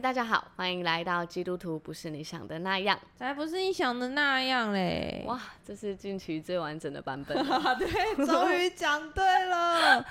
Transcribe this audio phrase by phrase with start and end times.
[0.00, 5.24] 大家好，欢迎来到基督徒不是你想的那样，才不是你想的那样嘞！
[5.26, 7.36] 哇，这是近期最完整的版本，
[7.78, 10.04] 对，终于讲对了，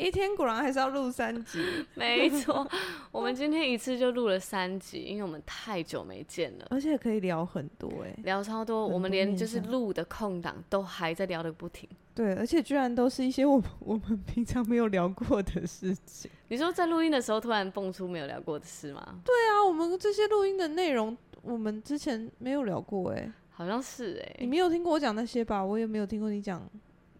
[0.00, 1.58] 一天果然还是要录三集，
[1.94, 2.66] 没错，
[3.12, 11.88] 我们今天一次就录了三集，因为我们太久没见了，而且可以聊很多哎，聊超多，多我们连就是录的空档都还在聊的不停。
[12.14, 16.30] 对，而且居然都是一些我们 我们平常没有聊过的事情。
[16.48, 19.20] 你说在录音的时候突然蹦出没有聊过的事吗？
[19.24, 25.64] 对啊，我们这些录音的内容，我们之前没有聊过哎，好像是哎，你没有听过我讲那些吧？
[25.64, 26.60] 我也没有听过你讲，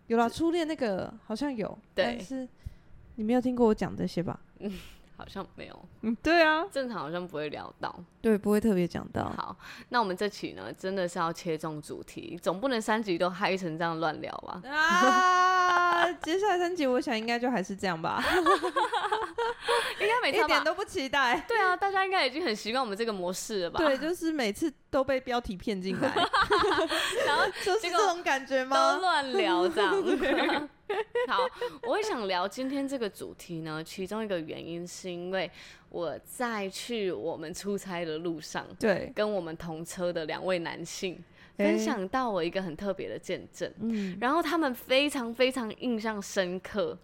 [0.08, 2.46] 有啦，初恋那个好像有，但是
[3.20, 4.40] 你没有听过我讲这些吧？
[4.60, 4.72] 嗯。
[5.20, 9.30] 好像没有，嗯，对啊，正常好像不会聊到，对，不会特别讲到。
[9.36, 9.54] 好，
[9.90, 14.62] 那我们这期呢，真的是要切中主题，总不能三集都嗨成这样乱聊吧？
[14.66, 18.24] 啊， 接下来三集我想应该就还是这样吧，
[20.00, 21.38] 应该每次一点都不期待。
[21.46, 23.76] 对啊，大家应该已经很习惯我们这个模式了吧？
[23.78, 26.08] 对，就是每次都被标题骗进来，
[27.26, 28.94] 然后 就是这种感觉吗？
[28.94, 30.68] 都乱聊这样。
[31.28, 31.38] 好，
[31.82, 35.48] 我会想聊今天这个主题呢，其中一个原因是因为
[35.88, 41.22] 我在去我们出差的路上，对，跟我们同车的两位男性
[41.56, 46.98] 分享到我一个很特别的见证，嗯，然后他们非常非常印象深刻，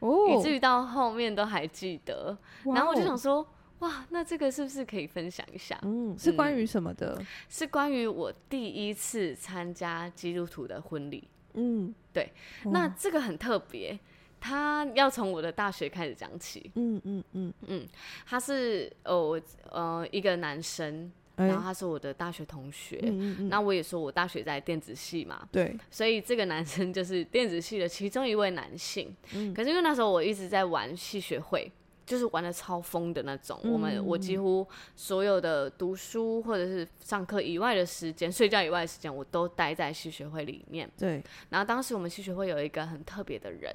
[0.00, 2.36] 哦，以至于到后面都还记得，
[2.74, 3.46] 然后我就想说，
[3.80, 5.78] 哇，那这个是不是可以分享一下？
[5.82, 7.16] 嗯，是关于什么的？
[7.18, 11.28] 嗯，是关于我第一次参加基督徒的婚礼。
[11.54, 12.30] 嗯，对，
[12.66, 13.98] 那这个很特别，
[14.38, 16.70] 他要从我的大学开始讲起。
[16.74, 17.88] 嗯嗯嗯嗯，
[18.26, 19.40] 他是哦
[19.70, 23.00] 呃一个男生，然后他是我的大学同学。
[23.02, 29.16] 嗯嗯，那我也说我大学在电子系嘛，对，所以这个男生就是电子系的其中一位男性。
[29.34, 31.72] 嗯，可是因为那时候我一直在玩系学会。
[32.10, 34.66] 就是玩的超疯的那种，嗯、我们我几乎
[34.96, 40.90] 所有的读书或者是上课以外的时间，睡觉以外的时间，我都待在系学会里面。
[40.98, 43.72] 对，然后当时我们系学会有一个很特别的人，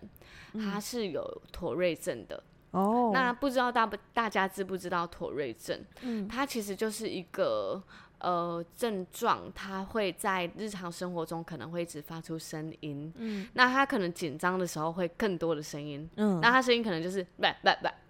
[0.52, 2.44] 嗯、他是有妥瑞症的。
[2.72, 5.80] 哦，那不知道大不大家知不知道妥瑞症？
[6.02, 7.82] 嗯，他其实就是一个。
[8.20, 17.24] 呃，症状他会在日常生活中可能会一直发出声音，嗯，那他可能紧张的时候会更多的声音，嗯，那他声音可能就是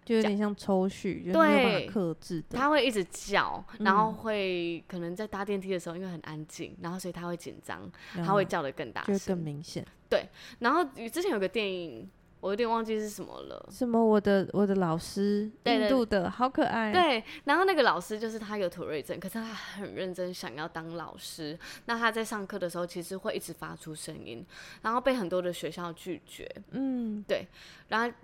[0.06, 10.30] 就有点像抽蓄，就，没有办法克制的，他会一直叫，然后会可能在搭电梯的时候，因为很安静，然后所以他会紧张，他会叫的更大声，就更明显，对，
[10.60, 12.10] 然后之前有个电影。
[12.42, 13.70] 我有点忘记是什么了。
[13.72, 14.06] 什么？
[14.06, 16.94] 我的我的老师，印度的，好可爱。
[16.94, 21.58] 对，然后那个老师就是他有妥瑞症，可是他很认真想要当老师。
[21.86, 24.46] 那他在上课的时候，其实会一直发出声音，
[24.84, 26.48] 然后被很多的学校拒绝。
[26.70, 27.48] 嗯，对。
[27.88, 28.16] 然后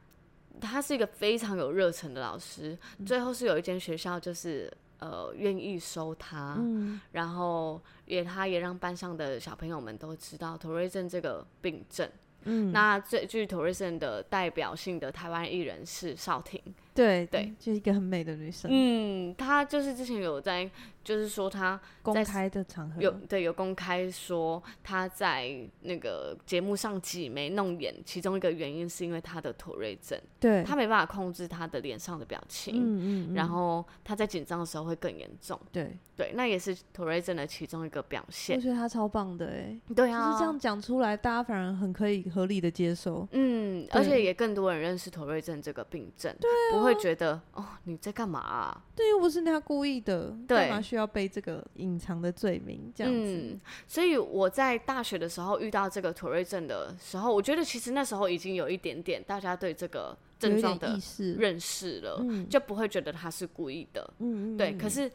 [0.59, 12.09] 他是一个非常有热忱的老师，最后是有一间学校就是呃愿意收他，嗯，然后也他也让班上的小朋友们都知道妥瑞症这个病症。
[12.43, 16.59] 嗯，那最具妥瑞症的代表性的台湾艺人是少婷。
[16.93, 18.69] 对对，就是一个很美的女生。
[18.71, 20.69] 嗯，她就是之前有在，
[21.03, 23.01] 就是说她公开的场合。
[23.01, 35.97] 有对有公开说她在那个节目上挤眉弄眼，其中一个原因是因为她的妥瑞症，对，她没办法控制她的脸上的表情，嗯嗯，然后她在紧张的时候会更严重，对。
[36.17, 38.55] 对，那也是妥瑞症的其中一个表现。
[38.55, 46.49] 我觉得她超棒的哎，对啊，就是这样讲出来，大家反而很可以合理的接受，嗯，而且也更多人认识妥瑞症这个病症，对。
[46.71, 48.83] 不会觉得哦，你在干嘛啊？
[48.95, 53.19] 对，又不是他故意的，干嘛需要背这个隐藏的罪名这样子？
[53.19, 60.97] 嗯，所以我在大学的时候遇到这个妥瑞症的时候，我觉得其实那时候已经有一点点大家对这个症状的
[61.37, 64.13] 认识了，嗯，就不会觉得他是故意的。
[64.19, 64.73] 嗯，对。
[64.77, 65.11] 可是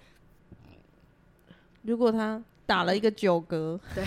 [1.82, 4.04] 如果他打了一个九格， 对，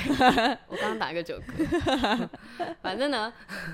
[0.67, 2.29] 我刚刚打一个九格，
[2.81, 3.33] 反正呢，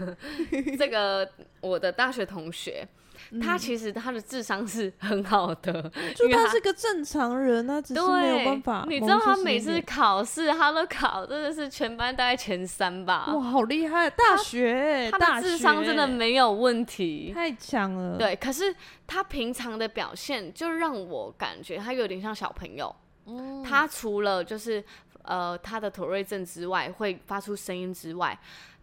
[0.78, 1.28] 这个
[1.62, 2.88] 我的大学同学。
[3.42, 8.86] 他其实他的智商是很好的，就他是个正常人啊，只是没有办法。
[8.88, 13.34] 你知道他每次考试，他都考真的是全班大概前三吧？
[13.34, 14.10] 哇，好厉害！
[14.10, 18.18] 大学，他的智商真的没有问题，太强了。
[18.18, 18.76] 对，可是
[19.08, 22.96] 他平常的表现就让我感觉他有点像小朋友。
[23.26, 24.84] 嗯，他除了就是
[25.24, 28.38] 呃他的妥瑞症之外会发出声音之外。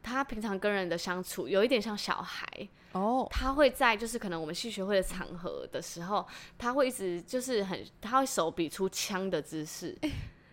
[0.04, 2.44] 他平常跟人的相处有一点像小孩
[2.92, 6.26] 哦，他会在就是可能我们戏学会的场合的时候，
[6.58, 9.96] 他会一直就是很，他会手比出枪的姿势。
[10.02, 10.10] 欸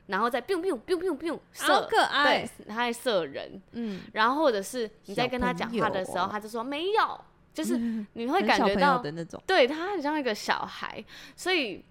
[0.10, 7.22] 然后再 biu biu biu biu biu 射，好可爱，对，他在射人，嗯，然后或者是你在跟他讲话的时候，他就说没有，
[7.54, 7.78] 就是
[8.14, 11.06] 你会感觉到的那种，对，他很像一个小孩，
[11.36, 11.86] 所以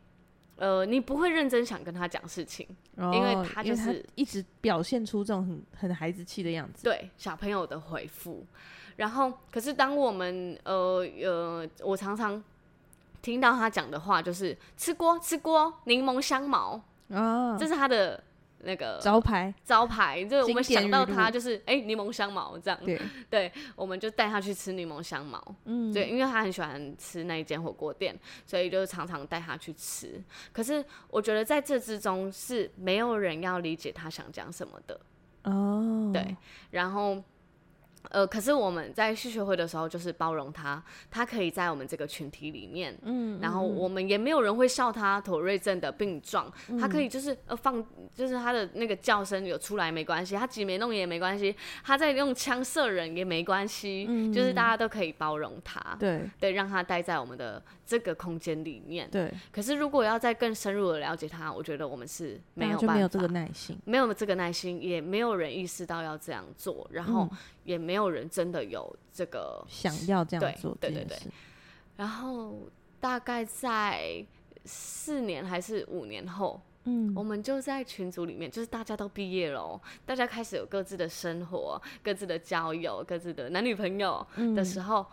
[0.59, 2.67] 呃，你不会认真想跟他讲事情，
[2.97, 8.45] 哦、因为他就是他一直表现出这种很很孩子气的样子，对小朋友的回复。
[8.97, 12.43] 然后，可是当我们呃呃，我常常
[13.23, 16.81] 听到他讲的话就是吃锅吃锅，柠檬香茅。
[17.11, 18.23] 啊，这是他的
[18.61, 23.01] 那个招牌，招牌就是我们想到他就是哎，柠檬香茅这样，对，
[23.31, 30.23] 对，我们就带他去吃柠檬香茅，嗯，对，因为他很喜欢吃那一间火锅店，所以就常常带他去吃。
[30.53, 35.01] 可是我觉得在这之中是没有人要理解他想讲什么的，
[35.45, 36.37] 哦，对，
[36.71, 37.23] 然后。
[38.11, 47.85] 呃，可是我们在系学会的时候，就是包容他，他可以在我们这个群体里面，嗯，然后我们也没有人会笑他妥瑞症的病状，嗯、他可以就是呃放，
[48.15, 59.33] 就是他的那个叫声有出来没关系，他挤眉弄也没关系，他在用枪射人也没关系，嗯，就是大家都可以包容他，对，对，让他待在我们的这个空间里面，对。
[59.53, 67.29] 可是如果要再更深入的了解他，我觉得我们是没有办法，没有这个耐心，没有这个耐心，也没有人意识到要这样做，然后。
[67.69, 71.33] 嗯也没有人真的有这个想要这样做，对对对对。
[71.99, 72.63] 然后
[72.99, 74.25] 大概在
[74.65, 84.27] 四年还是五年后，嗯，我们就在群组里面，就是大家都毕业了，大家开始有各自的生活、各自的交友、各自的男女朋友
[84.57, 85.07] 的时候，嗯、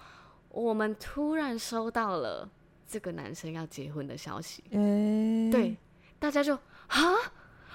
[0.50, 2.50] 我们突然收到了
[2.88, 4.64] 这个男生要结婚的消息。
[4.72, 5.76] 欸、对，
[6.20, 6.56] 大家就
[6.88, 7.02] 啊，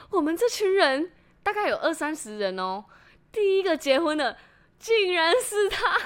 [0.09, 1.13] 我们这群人
[1.43, 2.83] 大概有二三十人哦，
[3.31, 4.35] 第一个结婚的。
[4.81, 5.97] 竟然是他，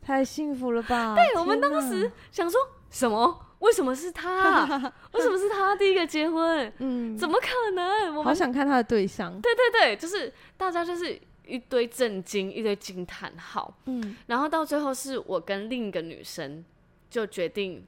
[0.00, 1.14] 太幸福了吧！
[1.14, 2.58] 对，我们当时想说
[2.88, 3.44] 什么？
[3.58, 4.64] 为什么是他？
[5.12, 6.72] 为什么是他第一个结婚？
[6.78, 8.14] 嗯，怎么可能？
[8.14, 9.38] 我好想看他的对象。
[9.40, 13.76] 对对对，就是大家就是一堆震惊，一堆惊叹号。
[13.86, 16.64] 嗯，然后到最后是我跟另一个女生
[17.10, 17.84] 就决定。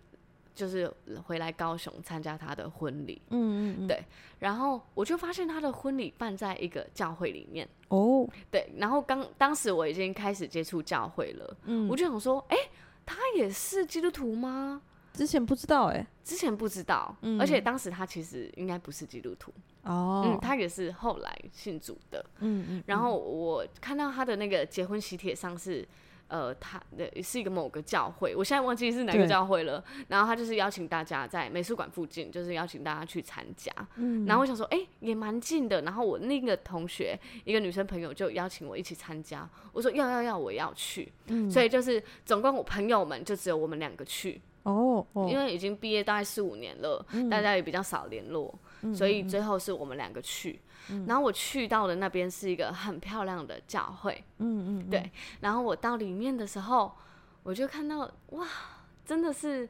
[0.60, 0.92] 就是
[1.24, 4.04] 回来高雄参加他的婚礼，嗯嗯嗯，对，
[4.40, 12.70] 然后我就发现他的婚礼办在一个教会里面，哦，对，然后刚当时我已经开始接触教会了，嗯，我就想说，哎、欸，
[13.06, 14.82] 他也是基督徒吗？
[15.14, 19.50] 之前不知道、欸，哎，之前不知道，嗯，而且当时他其实应该不是基督徒，
[19.84, 25.88] 哦，嗯，他也是后来信主的，嗯嗯，然后我看到他的那个结婚喜帖上是。
[26.30, 29.82] 呃，他的是一个某个教会，我现在忘记是哪个教会了。
[30.06, 33.72] 然后他就是邀请大家在美术馆附近，就是邀请大家去参加。
[33.96, 35.82] 嗯，然后我想说，哎、欸，也蛮近的。
[35.82, 39.48] 然后我那个同学，一个女生朋友就邀请我一起参加。
[39.72, 41.12] 我说要要要，我要去。
[41.26, 44.40] 嗯，所以就是总共我朋友们就只有我们两个去。
[44.62, 50.60] 哦，哦，因为已经毕业大概四五年了，嗯、大家也比较少联络，嗯、所以最后是我们两个去。
[50.88, 55.10] 嗯、然后我去到的那边是一个很漂亮的教会，嗯嗯，嗯对。
[55.40, 56.90] 然后我到里面的时候，
[57.42, 58.46] 我就看到哇，
[59.04, 59.68] 真的是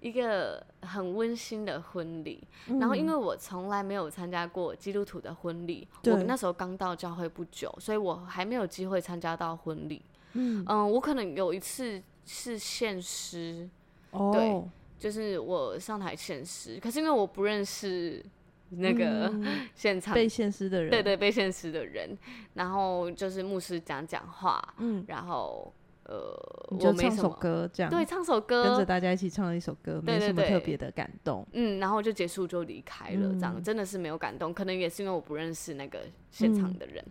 [0.00, 2.42] 一个很温馨的婚礼。
[2.68, 10.02] 嗯、然后因为我从来没有参加过基督徒的婚礼，对我那时候刚到教会不久，所以我还没有机会参加到婚礼。
[10.32, 13.68] 嗯嗯，我可能有一次是献诗，
[14.10, 14.64] 哦、对，
[14.98, 18.24] 就是我上台献诗，可是因为我不认识。
[18.70, 19.32] 那个
[19.74, 22.16] 现场被现实的人，对对，被现实的人，
[22.54, 25.72] 然后就是牧师讲讲话，嗯，然后
[26.04, 37.04] 呃，就唱首歌这样，对，唱首歌，跟着大家一起唱了一首歌，没什么特别的感动，嗯，然后就结束就离开了，这样真的是没有感动，可能也是因为我不认识那个现场的人。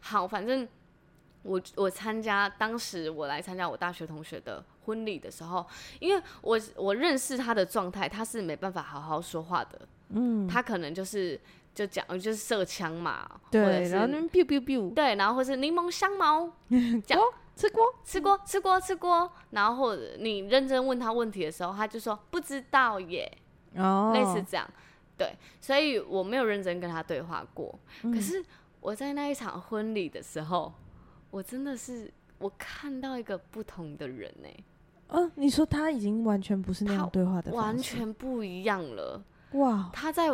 [0.00, 0.66] 好，反正
[1.42, 5.66] 我我参加当时我来参加我大学同学的婚礼的时候，
[6.00, 9.88] 因为我我认识他的状态，他是没办法好好说话的。
[10.10, 11.38] 嗯，他可能就是
[11.74, 16.50] 就讲就是射枪嘛，对，然后那边 biu biu biu，对，然后或是柠檬香茅，
[17.04, 17.20] 讲
[17.54, 17.84] 吃锅？
[18.04, 23.30] 吃锅吃锅吃锅，然后或者你认真问他问题的时候，他就说不知道耶，
[23.74, 24.68] 哦，类似这样，
[25.16, 27.78] 对，所以我没有认真跟他对话过。
[28.02, 28.42] 嗯、可是
[28.80, 30.72] 我在那一场婚礼的时候，
[31.30, 34.48] 我真的是我看到一个不同的人呢。
[35.08, 39.22] 嗯、呃，你说他已经完全不是那样对话的，完全不一样了。
[39.52, 40.28] 哇，他在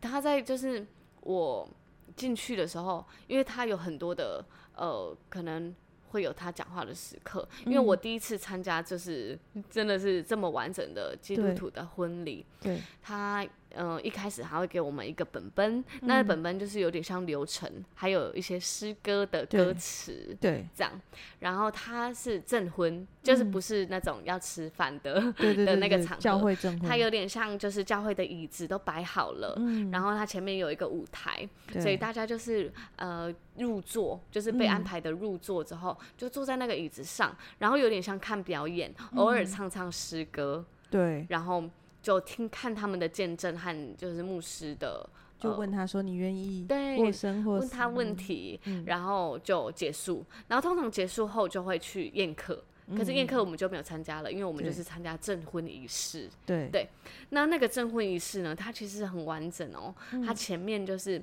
[0.00, 0.86] 他在就是
[1.20, 1.68] 我
[2.16, 5.74] 进去的时候，因为他有很多的呃，可能
[6.10, 7.48] 会有他讲话的时刻。
[7.64, 9.38] 因为我第一次参加，就是
[9.70, 12.44] 真的是这么完整的基督徒的婚礼。
[12.60, 20.92] 对，他嗯、呃，一开始还会给我们一个本本，嗯、那本本就是有点像流程，还有一些诗歌的歌词，对，这样。
[21.40, 25.20] 然后他是证婚，嗯、就是不是那种要吃饭的，
[25.66, 26.72] 的那个场合，教会证。
[26.80, 31.48] 婚，它有点像就是教会的椅子都摆好了，嗯、然后他前面有一个舞台，
[31.80, 41.64] 所以大家就是呃入座，就是被安排的入座之后，嗯、就坐在那个椅子上，然后有点像看表演，偶尔唱唱诗歌，对，然后。
[42.02, 50.24] 就听看他们的见证和就是牧师的，就问他说，你愿意对问他问题，嗯、然后就结束。
[50.48, 56.28] 然后通常结束后就会去宴客，嗯、可是宴客我们就没有参加了，因为我们就是参加证婚仪式。
[56.44, 56.88] 对对，
[57.30, 59.94] 那那个证婚仪式呢，它其实很完整哦。
[60.10, 61.22] 嗯、它前面就是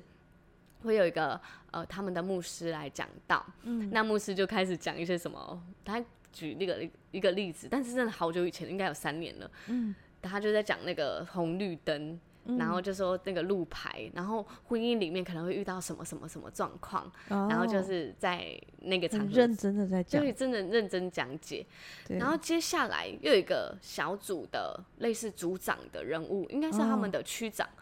[0.82, 1.38] 会有一个
[1.72, 9.50] 呃他们的牧师来讲道，嗯、那牧师就开始讲一些什么，他举那个一个例子，但是真的好久以前，应该有三年了。
[9.66, 9.94] 嗯。
[10.22, 21.64] 他就在讲那个红绿灯，嗯、然后就说那个路牌，然后婚姻里面可能会遇到什么什么什么状况，哦、然后就是在那个场合认真的在讲，对，真的认真讲解。
[22.06, 27.80] 对然后接下来又有一个小组的类似组长的人物，应该是他们的区长，哦、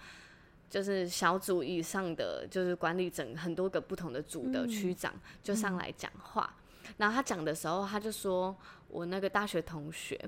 [0.68, 6.54] 就是小组以上的，就是管理整很多个不同的组的区长，嗯、就上来讲话。
[6.85, 8.57] 嗯、然后他讲的时候，他就说
[8.88, 10.18] 我那个大学同学。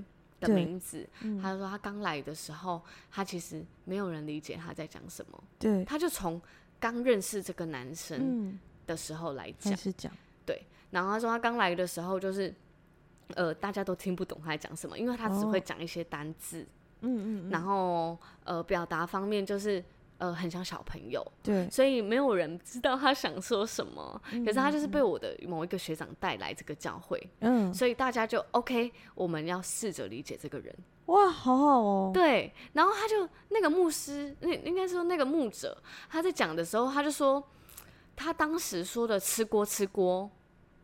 [0.41, 5.41] 的名字，嗯、他说他刚来的时候，他其实没有人理解他在讲什么。
[5.57, 6.41] 对，他就从
[6.79, 10.65] 刚认识这个男生的时候来讲，是讲、嗯，对。
[10.89, 12.53] 然后他说他刚来的时候，就是
[13.35, 16.67] 呃，大家都听不懂他在讲什么，因为他只会讲一些单字。
[17.01, 17.49] 嗯嗯、哦。
[17.49, 19.81] 然后呃，表达方面就是。
[20.21, 24.21] 呃，很像小朋友，对，所以没有人知道他想说什么。
[24.31, 30.71] 嗯、可是他就是被我的某一个学长带来这个教会，嗯，所以大家就 OK，我们要试着理解这个人。
[31.07, 32.11] 哇，好好哦。
[32.13, 35.75] 对，然后他就那个牧师，那应该说那个牧者，
[36.07, 37.43] 他在讲的时候，他就说
[38.15, 40.29] 他当时说的吃锅吃锅，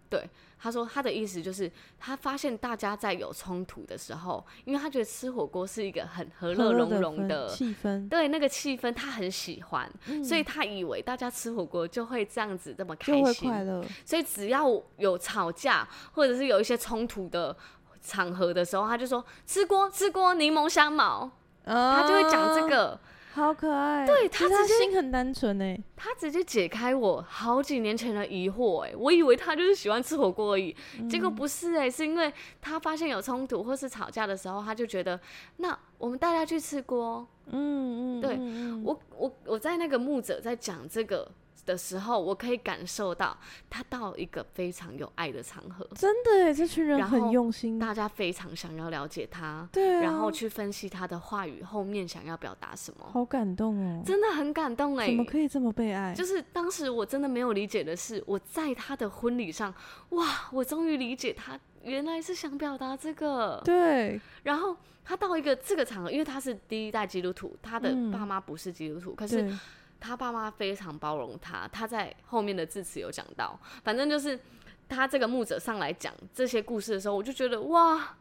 [0.09, 0.29] 对。
[0.59, 13.85] 他说他的意思就是，他发现大家在有冲突的时候，因为他觉得吃火锅是一个很和乐融融的气氛，对那个气氛他很喜欢，嗯、所以他以为大家吃火锅就会这样子这么开心，快乐。
[14.03, 14.65] 所以只要
[14.97, 17.55] 有吵架或者是有一些冲突的
[18.01, 21.29] 场合的时候，他就说吃锅吃锅柠檬香茅，
[21.65, 22.99] 啊、他就会讲这个。
[23.37, 35.19] 好可爱，对，他他心很单纯哎，他直接解开我好几年前的疑惑哎，我以为他就是喜欢吃火锅而已，嗯、结果不是哎，是因为他发现有冲突或是吵架的时候，他就觉得
[35.57, 41.29] 那我们带他去吃锅，嗯嗯，对我我我在那个牧者在讲这个。
[41.67, 43.37] 的时候，我可以感受到
[43.69, 56.13] 他到一个非常有爱的场合，真的耶，这群人很用心，大家非常想要了解他，对啊，然后去分析他的话语后面想要表达什么，好感动哦，真的很感动哎，怎么可以这么被爱？
[56.15, 59.73] 就是当时我真的没有理解的是，我在他的婚礼上，
[60.11, 69.53] 哇，我终于理解他原来是想表达这个，对，然后他到一个这个场合，因为他是第一代基督徒，他的爸妈不是基督徒，嗯，可是。
[69.99, 74.39] 他爸妈非常包容他，他在后面的致辞有讲到，反正就是
[74.87, 78.17] 他这个牧者上来讲这些故事的时候，我就觉得哇，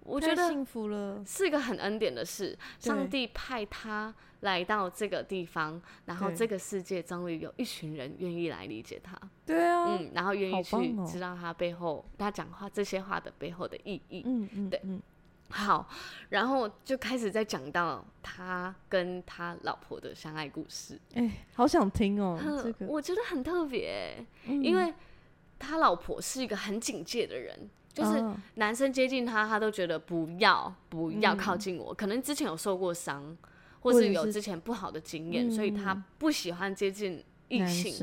[0.00, 2.56] 我觉得幸福了，是一个很恩典的事。
[2.78, 14.80] 上帝派他来到这个地方，然后这个世界终于有一群人愿意来理解他，对啊，嗯，然后愿意去知道他背后他讲话这些话的背后的意义，嗯嗯，对。
[15.48, 15.88] 好，
[16.30, 20.98] 然后就开始在讲到他跟他老婆的相爱故事。
[21.14, 24.92] 哎、欸，好想听哦，呵这个我觉得很特别，嗯、因为
[25.58, 28.22] 他老婆是一个很警戒的人，就是
[28.54, 33.36] 男生接近他，他都觉得不要不要靠近我，嗯、可能之前有受过伤，
[33.80, 37.94] 或是有之前不好的经验，所以他不喜欢接近异性。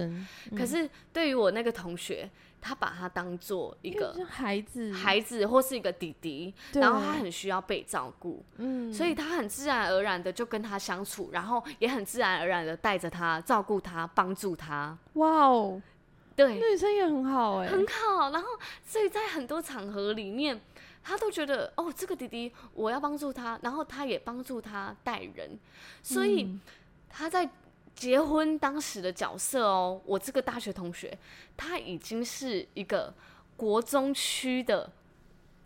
[0.50, 2.29] 嗯、可是对于我那个同学。
[2.63, 14.98] 他把他当做一个孩子，孩子或是一个弟弟，然后他很需要被照顾，嗯，所以他很自然而然的就跟他相处，然后也很自然而然的带着他，照顾他，帮助他。
[15.15, 15.82] 哇哦，
[16.38, 18.29] 对，女生也很好哎，很好。
[18.29, 18.48] 然后
[18.86, 20.62] 所以在很多场合里面，
[21.03, 25.60] 他都觉得哦，这个弟弟我要帮助他，然后他也帮助他带人，
[26.01, 26.58] 所以
[27.10, 27.50] 他在。
[27.95, 31.17] 结婚当时的角色哦，我这个大学同学，
[31.55, 33.13] 他已经是一个
[33.55, 34.91] 国中区的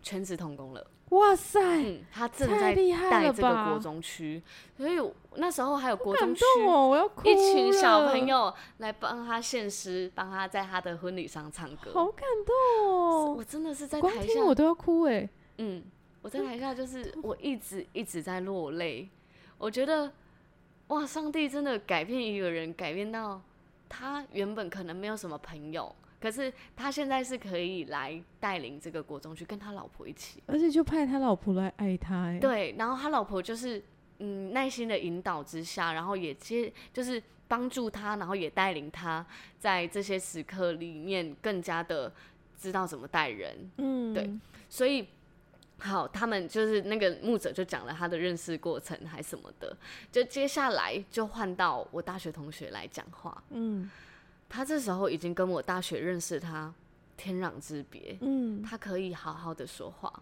[0.02, 0.86] 全职童工了。
[1.10, 2.74] 哇塞，嗯，他正在
[3.10, 4.42] 带这个国中区，
[4.76, 5.00] 所以
[5.36, 6.44] 那时候还有国中区
[7.24, 13.34] 一群小朋友来帮他献诗，帮他在他的婚礼上唱歌，好感动哦！
[13.38, 15.82] 我真的是在台下我都要哭哎，嗯，
[16.20, 19.08] 我在台下就是我一直一直在落泪，
[19.56, 20.12] 我觉得。
[20.88, 23.40] 哇，上帝真的改变一个人，改变到
[23.88, 32.38] 他原本可能没有什么朋友，可是他现在是可以来带领这个国中去跟他老婆一起，而且就派他老婆来爱他。
[32.40, 33.82] 对，然后他老婆就是
[34.18, 39.24] 嗯耐心的引导之下，然后也接就是帮助他，然后也带领他
[39.58, 42.12] 在这些时刻里面更加的
[42.56, 43.70] 知道怎么带人。
[43.76, 44.30] 嗯，对，
[44.68, 45.06] 所以。
[45.78, 49.76] 好，他们就是那个牧者就讲了他的认识过程还什么的，
[50.10, 53.42] 就接下来就换到我大学同学来讲话。
[53.50, 53.88] 嗯，
[54.48, 56.74] 他这时候已经跟我大学认识他
[57.16, 58.18] 天壤之别。
[58.20, 60.12] 嗯，他可以好好的说话。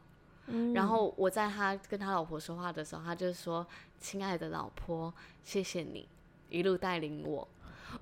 [0.49, 3.67] 嗯，然后我在他跟他老婆说话的时候，他就说
[3.99, 6.07] ：“亲爱的老婆，谢谢你
[6.51, 7.49] 一路带领我。”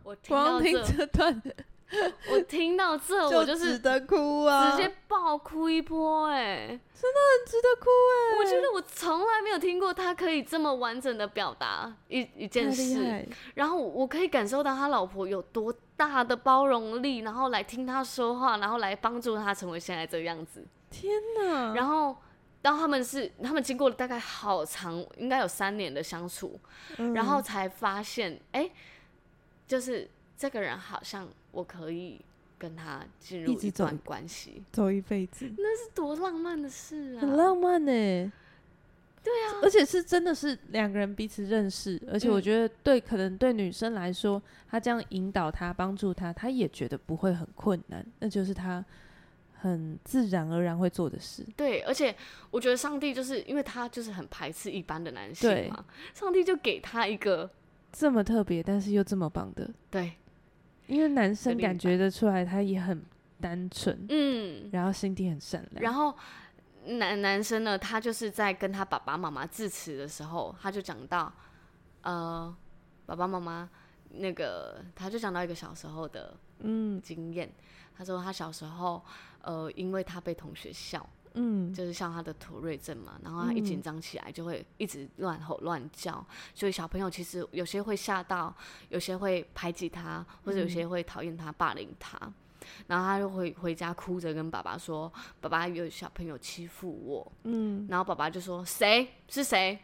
[0.02, 1.42] 我听到这段。
[2.30, 8.38] 我听到这， 我就是值得哭啊，直接爆哭一波，哎，真的很值得哭哎。
[8.38, 20.64] 我觉得我从来没有听过他可以这么完整的表达一一件事，然后我可以感受到他老婆有多大的包容力，然后来听他说话，然后来帮助他成为现在这个样子。
[20.90, 21.74] 天哪！
[21.74, 22.16] 然后
[22.62, 26.58] 当他们是他们经过了大概好长，应该有三年的相处，
[27.14, 28.70] 然后才发现，哎，
[29.66, 31.28] 就是这个人好像。
[31.54, 32.20] 我可以
[32.58, 37.20] 跟他进入一段关系，走一辈子，那是多浪漫的事啊！
[37.20, 38.30] 很浪漫呢、欸。
[39.22, 48.84] 对啊，而且是真的是两个人彼此认识，而且我觉得对，可能对女生来说，他这样引导他、帮助他，他也觉得不会很困难，那就是他
[49.54, 51.42] 很自然而然会做的事。
[51.56, 52.14] 对，而且
[52.50, 57.50] 我觉得上帝就是因为他就是很排斥一般的男性嘛，上帝就给他一个
[57.90, 60.12] 这么特别，但是又这么棒的，对。
[60.86, 63.02] 因为男生感觉得出来，他也很
[63.40, 65.82] 单纯，嗯，然后心地很善良。
[65.82, 66.16] 然后
[66.84, 71.32] 男男生呢，他就是在跟他爸爸妈妈致辞的时候，他就讲到，
[72.02, 72.54] 呃，
[73.06, 73.68] 爸爸妈妈
[74.10, 77.50] 那个，他就讲到一个小时候的嗯经验。
[77.96, 79.02] 他说他小时候，
[79.42, 81.08] 呃，因为他被同学笑。
[81.34, 88.54] 嗯，就是像他的妥瑞症嘛，然后他一紧张起来就会一直乱吼乱叫，嗯，所以小朋友其实有些会吓到，
[88.88, 92.16] 有些会排挤他，或者有些会讨厌他，霸凌他，
[92.86, 99.78] 然后他就会回家哭着跟爸爸说：“爸爸有小朋友欺负我。”嗯，然后爸爸就说：“谁是谁？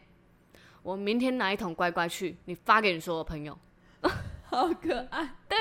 [0.81, 3.57] 我明天拿一桶乖乖去，你发给你所有朋友。
[4.51, 5.57] ”好可爱，对，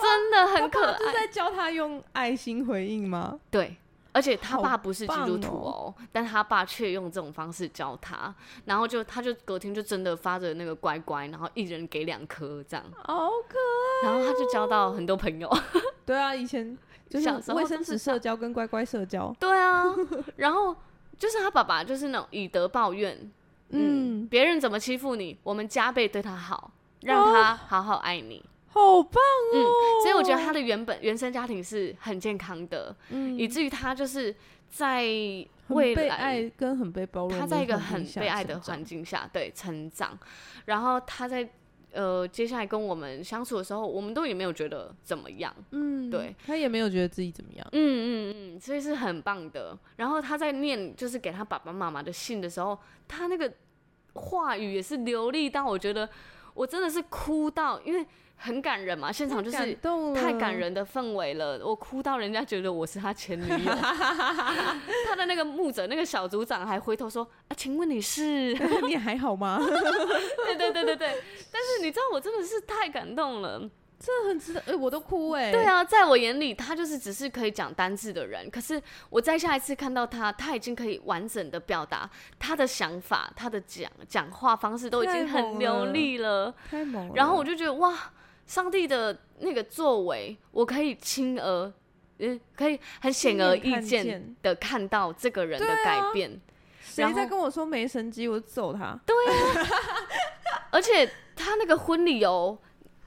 [0.00, 0.98] 真的很可爱。
[0.98, 3.40] 是在教他用爱心回应吗？
[3.50, 3.76] 对。
[4.12, 8.34] 而且他爸不是基督徒哦，哦但他爸却用这种方式教他，
[8.66, 13.56] 然后就他就隔天就真的发着那个乖乖，然后一人给两颗这样，好可
[14.04, 14.08] 爱。
[14.10, 15.50] 然后他就交到很多朋友。
[16.04, 16.76] 对啊，以前
[17.08, 19.34] 就是卫生纸社交跟乖乖社交。
[19.40, 19.84] 对啊，
[20.36, 20.76] 然后
[21.16, 23.32] 就是他爸爸就是那种以德报怨，
[23.70, 26.70] 嗯，别人怎么欺负你，我们加倍对他好，
[27.00, 28.44] 让他好好爱你。
[28.72, 29.54] 好棒哦！
[29.54, 29.62] 嗯，
[30.02, 34.34] 所以我觉得他的原本原生家庭是很健康的，嗯，以至于他就是
[34.70, 35.04] 在
[35.68, 40.18] 未来被爱跟很被包容，他在一个很被爱的环境下对成长，
[40.64, 41.46] 然后他在
[41.92, 47.76] 呃接下来跟我们相处的时候，我们都也没有觉得怎么样，嗯，对，他也没有觉得自己怎么样，嗯
[48.32, 49.78] 嗯嗯，所以是很棒的。
[49.96, 53.52] 然后他在念就是给他爸爸妈妈的信的时候，他那个
[54.14, 56.08] 话语也是流利到我觉得
[56.54, 58.06] 我真的是哭到，因为。
[58.42, 59.78] 很感人嘛，现场就是
[60.14, 63.72] 太感人的氛围了，我哭到人家觉得我是他前女友。
[65.06, 68.52] 他的那个牧者，那个小组长还回头说：“啊，请问你是？
[68.88, 69.58] 你还好吗？”
[70.44, 71.22] 对对对对对。
[71.52, 73.60] 但是你知道，我真的是太感动了，
[74.00, 74.58] 真的很值得。
[74.60, 75.52] 哎、欸，我都哭哎、欸。
[75.52, 78.50] 对啊，在我眼里，他就是只是可以讲单字的人。
[78.50, 86.52] 可是我再下一次看到他，他已经可以完整的表达他的想法，他的讲讲话方式都已经很流利了。
[86.68, 87.14] 太猛了。
[87.14, 87.96] 然后我就觉得哇。
[88.52, 91.72] 上帝的那个作为，我可以轻而，
[92.18, 96.38] 嗯，可以很显而易见的看到这个人的改变。
[96.82, 98.94] 谁、啊、在跟我说没神机，我就揍他。
[99.06, 99.66] 对啊，
[100.70, 102.58] 而且他那个婚礼哦，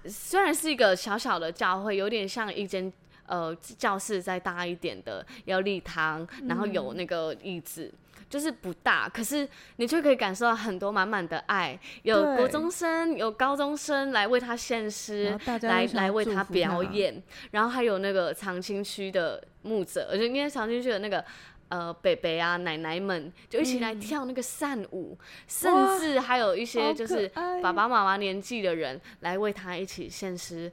[0.07, 2.91] 虽然是一个小小的教会，有点像一间
[3.27, 7.91] 呃教室再大一点的，有礼堂，然后有那个椅子。
[7.93, 11.79] 嗯就是不大，可是你却可以感受到很多满满的爱。
[12.01, 17.21] 有国中生，有高中生来为他献诗，来来为他表演。
[17.51, 21.23] 然后还有那个长青区的牧者，而且因为长青区的那个
[21.69, 27.29] 呃北北啊奶奶们，就一起来跳那个扇舞，嗯、甚至还有一些就是
[27.61, 30.69] 爸爸妈妈年纪的人来为他一起献诗。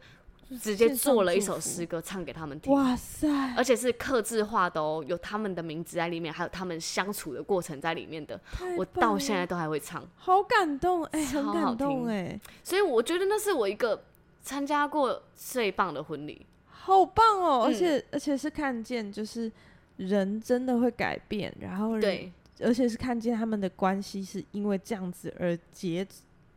[0.58, 2.72] 直接做了一首诗歌唱给他们听。
[2.72, 3.28] 哇塞！
[3.56, 8.40] 而且是刻字化的哦，有他们的名字在里面，还有他们相处的过程在里面的。
[8.76, 12.40] 我到现在都还会唱，好感动哎，很感动哎。
[12.62, 14.04] 所以我觉得那是我一个
[14.42, 17.64] 参加过最棒的婚礼，好棒哦！
[17.66, 19.50] 而且而且是看见就是
[19.96, 22.32] 人真的会改变，然后对。
[22.60, 26.06] 而且是看见他们的关系是因为这样子而结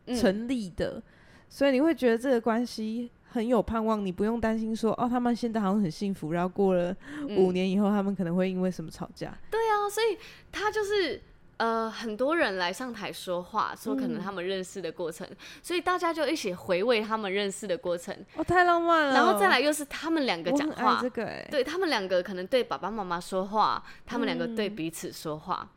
[0.06, 1.02] 成立的，嗯、
[1.48, 4.04] 所以你会觉得这个关系很有盼望。
[4.04, 6.96] 你不用担心说哦，他们现在好像很幸福，然后过了
[7.36, 9.28] 五年以后，他们可能会因为什么吵架。
[9.28, 10.18] 嗯、对啊，所以
[10.50, 11.20] 他就是
[11.58, 18.16] 呃，很多人来上台说话，说可能他们认识的过程，嗯、所以大家就一起回味他们认识的过程。
[18.34, 19.14] 哦，太浪漫了。
[19.14, 25.60] 然后再来又是他们两个讲话，这个欸、对他们两个可能对爸爸妈妈说话，他们两个对彼此说话。
[25.62, 25.68] 嗯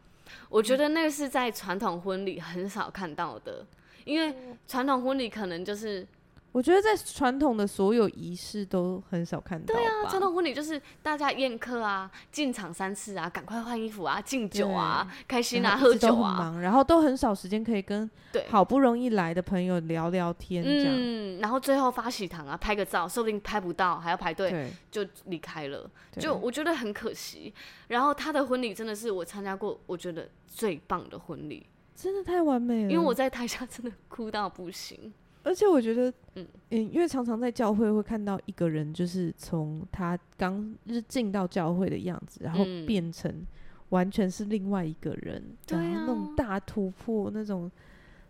[0.47, 3.65] 我觉得那个是在传统婚礼很少看到的，
[4.03, 4.35] 因为
[4.67, 6.07] 传统婚礼可能就是，
[6.51, 9.73] 我觉得在传统的所有仪式都很少看到。
[9.73, 18.09] 对啊，传统婚礼就是大家宴客啊，进场三次啊，赶快换衣服啊，敬酒啊，开心啊，喝酒啊，然后都很少时间可以跟
[18.49, 20.93] 好不容易来的朋友聊聊天，这样。
[20.95, 27.53] 嗯，然后最后发喜糖啊，拍个照，说不定拍不到还要排队，就离开了，就我觉得很可惜。
[27.88, 30.27] 然后他的婚礼真的是我参加过，我觉得。
[30.51, 32.91] 最棒的婚礼，真的太完美了。
[32.91, 43.45] 因为我在台下真的哭到不行，而且我觉得，嗯嗯，因为常常在教会会看到一个人，就是从他刚就是进到教会的样子，然后变成
[43.89, 47.71] 完全是另外一个人，然后那种大突破，那种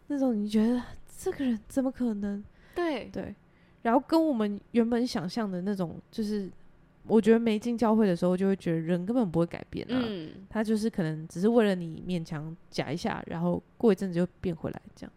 [0.08, 0.82] 那种你觉得
[1.18, 2.44] 这个人怎么可能？
[2.76, 3.36] 对对，
[3.82, 6.50] 然后跟我们原本想象的那种就是。
[7.08, 10.00] 我觉得没进教会的时候，就会觉得人根本不会改变啊。
[10.06, 15.14] 嗯，他就是可能只是为了你勉强夹一下，然后过一阵子就变回来，这样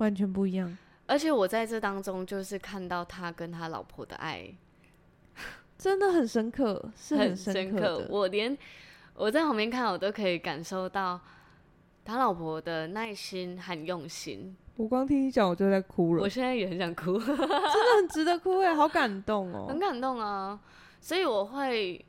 [0.00, 0.76] 完全不一样。
[1.06, 4.52] 而且我在这当中就是看到他跟他老婆的爱，
[5.76, 8.06] 真的很深刻，是很深刻，很深刻。
[8.08, 8.56] 我连
[9.14, 11.20] 我在旁边看，我都可以感受到
[12.04, 14.56] 他老婆的耐心和用心。
[14.76, 16.22] 我光听你讲，我就在哭了。
[16.22, 20.58] 我现在也很想哭，真的很值得哭哎，好感动哦，很感动啊。
[21.00, 22.02] 所以我会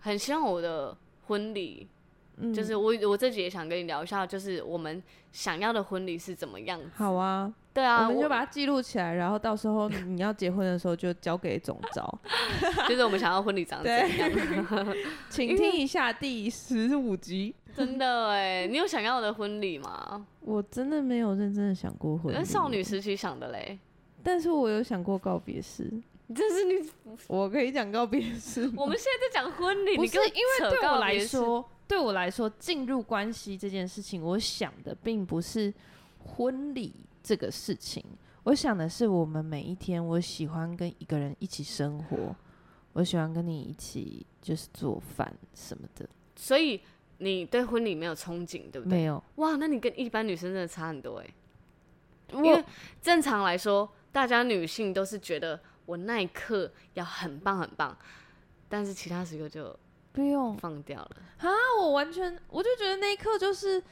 [0.00, 1.88] 很希望我的婚礼，
[2.36, 6.90] 嗯、就是我我自己也想跟你聊一下，就是我们想要的婚礼是怎么样子。
[6.96, 12.18] 好啊，对啊，我们就把它记录起来，然后到时候你要结婚的时候就交给总招，
[12.88, 14.30] 就是我们想要婚礼长怎样。
[15.30, 17.54] 请听一下第十五集。
[17.76, 20.24] 真的哎，你有想要的婚礼吗？
[20.40, 23.78] 我真的没有认真的想过婚礼，跟少女时期想的嘞。
[24.22, 25.90] 但是我有想过告别式。
[26.34, 26.90] 这是你，
[27.26, 28.62] 我可以讲告别式。
[28.76, 35.72] 我们现在在讲婚礼，你跟因为对我来说，对我来说进入关系这件事情，我想的并不是
[36.18, 36.92] 婚礼
[37.22, 38.04] 这个事情，
[38.44, 42.34] 我想的是我们每一天，我喜欢跟一个人一起生活，
[42.92, 46.80] 我喜欢跟你一起就是做饭什么的，所以。
[47.18, 48.98] 你对婚礼没有憧憬，对不对？
[48.98, 49.22] 没有。
[49.36, 51.26] 哇，那你跟一般女生真的差很多哎。
[52.32, 52.62] 我因为
[53.00, 57.96] 正常来说，大家女性都是觉得我那一刻要很棒很棒，
[58.68, 59.74] 但是其他时刻就
[60.14, 61.10] 不用放掉了。
[61.38, 63.82] 啊，我完全我就觉得那一刻就是，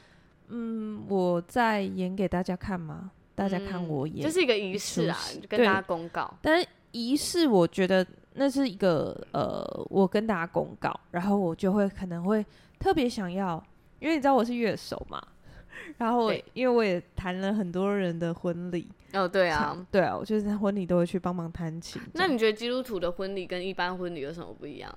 [0.47, 6.33] 嗯，我在演给大家看嘛，大家看我演，嗯、就是一个仪式啊，就跟大家公告。
[6.41, 12.43] 但是仪式，我觉得那是一个呃，我跟大家公告，然后我就会可能会。
[12.79, 13.63] 特别想要，
[13.99, 15.25] 因为你知道我是乐手嘛，
[15.99, 22.01] 然后因为我也谈了很多人的婚礼哦，对啊，对啊，我就是在婚礼都会去帮忙弹琴。
[22.11, 24.93] 那你觉得基督徒的婚礼跟一般婚礼有什么不一样？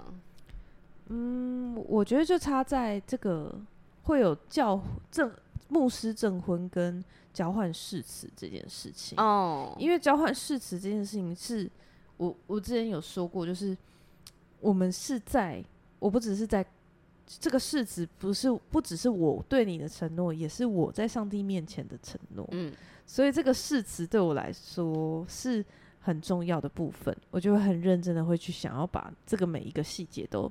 [1.09, 3.55] 嗯，我觉得就差在这个
[4.03, 5.33] 会有教证
[5.69, 11.71] 牧师证婚跟交换誓词这件事情哦，因为交换誓词这件事情是
[12.17, 13.77] 我我之前有说过，就是
[14.61, 15.65] 我们是在
[15.99, 16.65] 我不只是在。
[17.41, 22.47] 这个誓词不是不只是我对你的承诺，也是我在上帝面前的承诺。
[22.53, 22.73] 嗯，
[23.05, 25.65] 所以这个誓词对我来说是
[25.99, 30.49] 很重要的部分，我就会很认真的会去想要把这个每一个细节都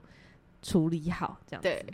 [0.65, 1.69] 处理好，这样子。
[1.69, 1.85] 对，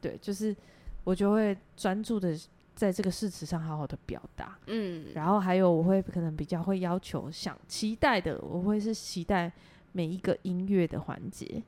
[0.00, 0.56] 对，就是
[1.04, 2.34] 我就会专注的
[2.74, 4.56] 在这个誓词上好好的表达。
[4.68, 9.52] 嗯，然后还有我会可能比较会要求想期待的，我会是期待
[9.92, 11.62] 每一个音乐的环节。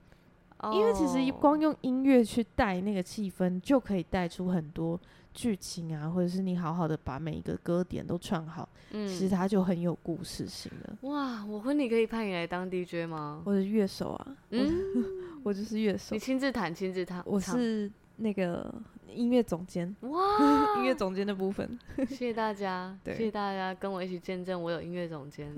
[0.73, 4.99] 因为其实光用音乐去带那个气氛，就可以带出很多
[5.35, 10.99] 剧情啊，或者是你好好的把每一个歌点都串好，嗯，其实它就很有故事性了。
[11.03, 13.43] 哇，我婚礼可以派你来当 DJ 吗？
[13.45, 15.05] 我是乐手啊，嗯，
[15.45, 16.15] 我就是乐手。
[16.15, 18.75] 你亲自弹，亲自弹，我是那个
[19.13, 20.21] 音乐总监哇，
[20.79, 25.55] 音乐总监的部分， 谢谢大家，谢谢大家跟我一起见证我有音乐总监。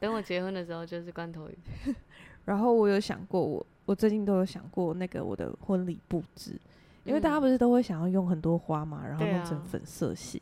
[0.00, 1.94] 等我结婚的时候就是罐头鱼。
[2.44, 6.60] 然后我有想过，我我最近都有想过那个我的婚礼布置，
[7.04, 10.40] 因为大家不是都会想要用很多花嘛，然后弄成粉色系。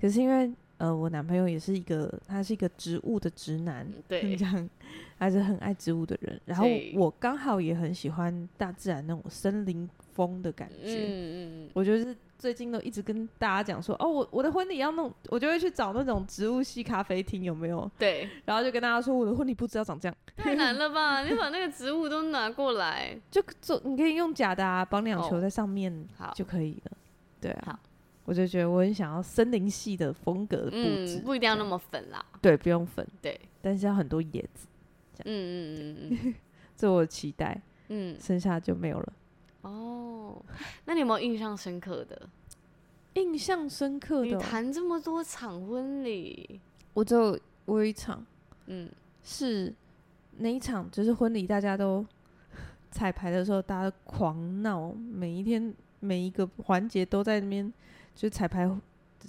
[0.00, 4.70] 可是因为呃，我男朋友也是一个，他是一个植物的直男， 对，这样
[5.16, 6.40] 还是很爱植物的人。
[6.44, 11.04] 然后我刚好也很喜欢大自然那种森林风的感觉。
[11.04, 17.90] 嗯嗯，我觉得是最近都一直跟大家讲说，哦，我我的婚礼要弄，我就会去找那种植物系咖啡厅有没有？
[17.98, 20.16] 对，然后就跟大家说，我的婚礼布置要长这样。
[20.36, 21.24] 太难了吧？
[21.24, 26.96] 你把那个植物都拿过来， 就做，你可以用假的啊，绑两球在上面好就可以了。
[27.40, 27.62] 对啊。
[27.72, 27.78] 好
[28.24, 32.22] 我就觉得我很想要森林系的风格的布置，嗯，不一定要那么粉啦。
[32.42, 33.06] 对，不用粉。
[33.22, 34.66] 对，但是要很多叶子。
[35.24, 36.34] 嗯嗯嗯嗯，
[36.76, 37.58] 这我期待。
[37.88, 39.12] 嗯，剩下就没有了。
[39.62, 40.40] 哦，
[40.84, 42.28] 那你有没有印象深刻的？
[43.14, 44.26] 印象深刻的？
[44.26, 46.60] 你谈这么多场婚礼，
[46.94, 48.24] 我就我有一场，
[48.66, 48.88] 嗯，
[49.22, 49.74] 是
[50.36, 50.90] 那一场？
[50.90, 52.04] 就是婚礼，大家都
[52.90, 57.72] 彩排的时候，大家都狂闹，每一天每一个环节都在那边。
[58.14, 58.68] 就彩排，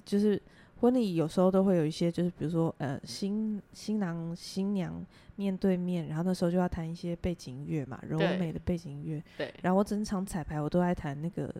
[0.04, 0.42] 就是
[0.80, 9.24] 婚礼有时候都会有一些，就是比如说呃新新郎新娘面对面，然后那时候就要弹一些背景音乐嘛，柔美的背景音乐。
[9.38, 9.54] 对。
[9.62, 11.54] 然后我整场彩排我都在弹那个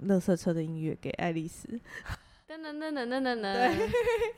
[0.00, 1.68] 乐色车的音乐给爱丽丝。
[2.46, 3.40] 噔噔噔噔噔噔噔。
[3.40, 3.90] 对。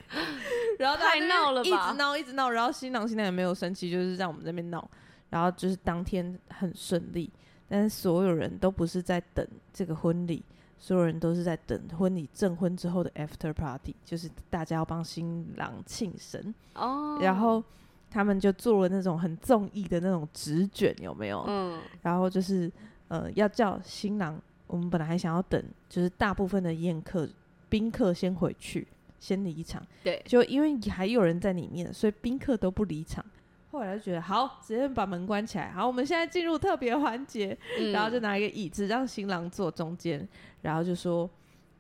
[0.78, 1.68] 然后太闹了吧？
[1.68, 4.88] 一直闹一直闹，然后新郎新娘也没有生气，就是在我们这边闹。
[5.28, 7.30] 然后就是当天很顺利，
[7.68, 10.42] 但是所有人都不是在等这个婚礼。
[10.78, 17.14] 所有人都是在等婚礼证婚之后的 after party，就是大家要帮新郎庆生哦。
[17.14, 17.24] Oh.
[17.24, 17.62] 然后
[18.10, 21.44] 他们就做了那种很综艺的那种纸卷，有没有？
[21.48, 21.80] 嗯。
[22.02, 22.70] 然后就是
[23.08, 24.40] 呃，要叫新郎。
[24.66, 27.28] 我们本来还想要等，就是大部分的宴客
[27.68, 28.86] 宾客先回去，
[29.18, 29.80] 先离场。
[30.02, 30.20] 对。
[30.26, 33.24] 就因为还有人在里面，所以宾客都不离场。
[33.76, 35.70] 后来就觉得好，直接把门关起来。
[35.70, 40.26] 好，我们现在进入特别环节，嗯、然后就拿一个椅子让新郎坐中间，
[40.62, 41.28] 然后就说，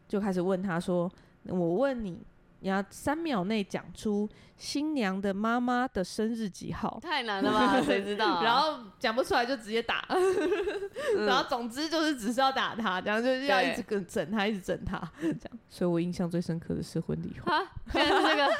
[0.06, 1.10] 就开始问他说
[1.48, 2.20] ：“我问你，
[2.60, 4.28] 你要三秒内讲出
[4.58, 7.80] 新娘的妈妈的生日几号？”太难了吧？
[7.80, 8.44] 谁知道、啊？
[8.44, 15.58] 然后讲不出来就直接打，嗯、 然后总之就是只是要打他，这样就是要一直跟整他，一直整他，这样。
[15.70, 17.50] 所以我印象最深刻的是婚礼后，
[17.90, 18.52] 现在是那个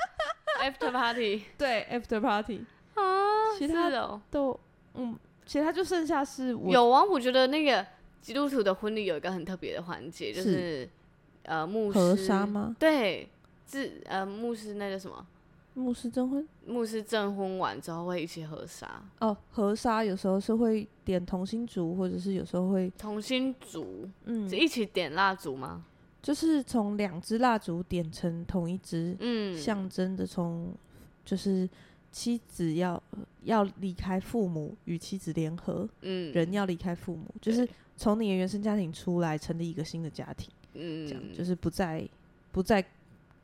[0.62, 2.64] after party， 对 after party。
[2.96, 4.58] 啊，其他的都，
[4.94, 7.04] 嗯，其他就剩下是我有啊。
[7.04, 7.86] 我觉得那个
[8.20, 10.88] 基督徒的婚礼有一个很特别的环节，就是，是
[11.44, 12.74] 呃，牧师和沙吗？
[12.78, 13.28] 对，
[13.64, 15.24] 自呃，牧师那个什么，
[15.74, 18.90] 牧师证婚，牧师证婚完之后会一起合杀。
[19.20, 25.84] 哦，合杀有时候是会点同心烛，或者是有时候会同心烛，嗯，是一起点蜡烛吗？
[26.22, 30.72] 就是从两支蜡烛点成同一支，嗯，象征的从
[31.24, 31.68] 就是。
[32.16, 33.00] 妻子要
[33.44, 35.86] 要离开父母，与妻子联合。
[36.00, 40.48] 嗯，人要离开父母，就是从你的原生家庭出来，成立一个新的家庭。
[40.72, 42.08] 嗯，这样就是不再
[42.52, 42.82] 不再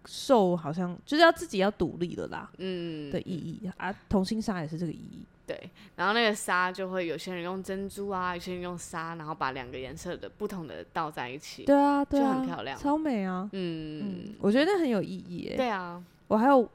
[0.06, 2.50] 受，好像就是要自己要独立了啦。
[2.56, 5.20] 嗯，的意义啊，同心杀也是这个意义。
[5.46, 11.64] 对，然后那个沙就会有些人用珍珠啊，有些人用沙，然后把两个颜色的不同的倒在一起。
[11.64, 13.46] 对啊，对啊，就很漂亮，超美啊。
[13.52, 15.52] 嗯嗯，我觉得很有意义。
[15.58, 16.66] 对啊，我还有。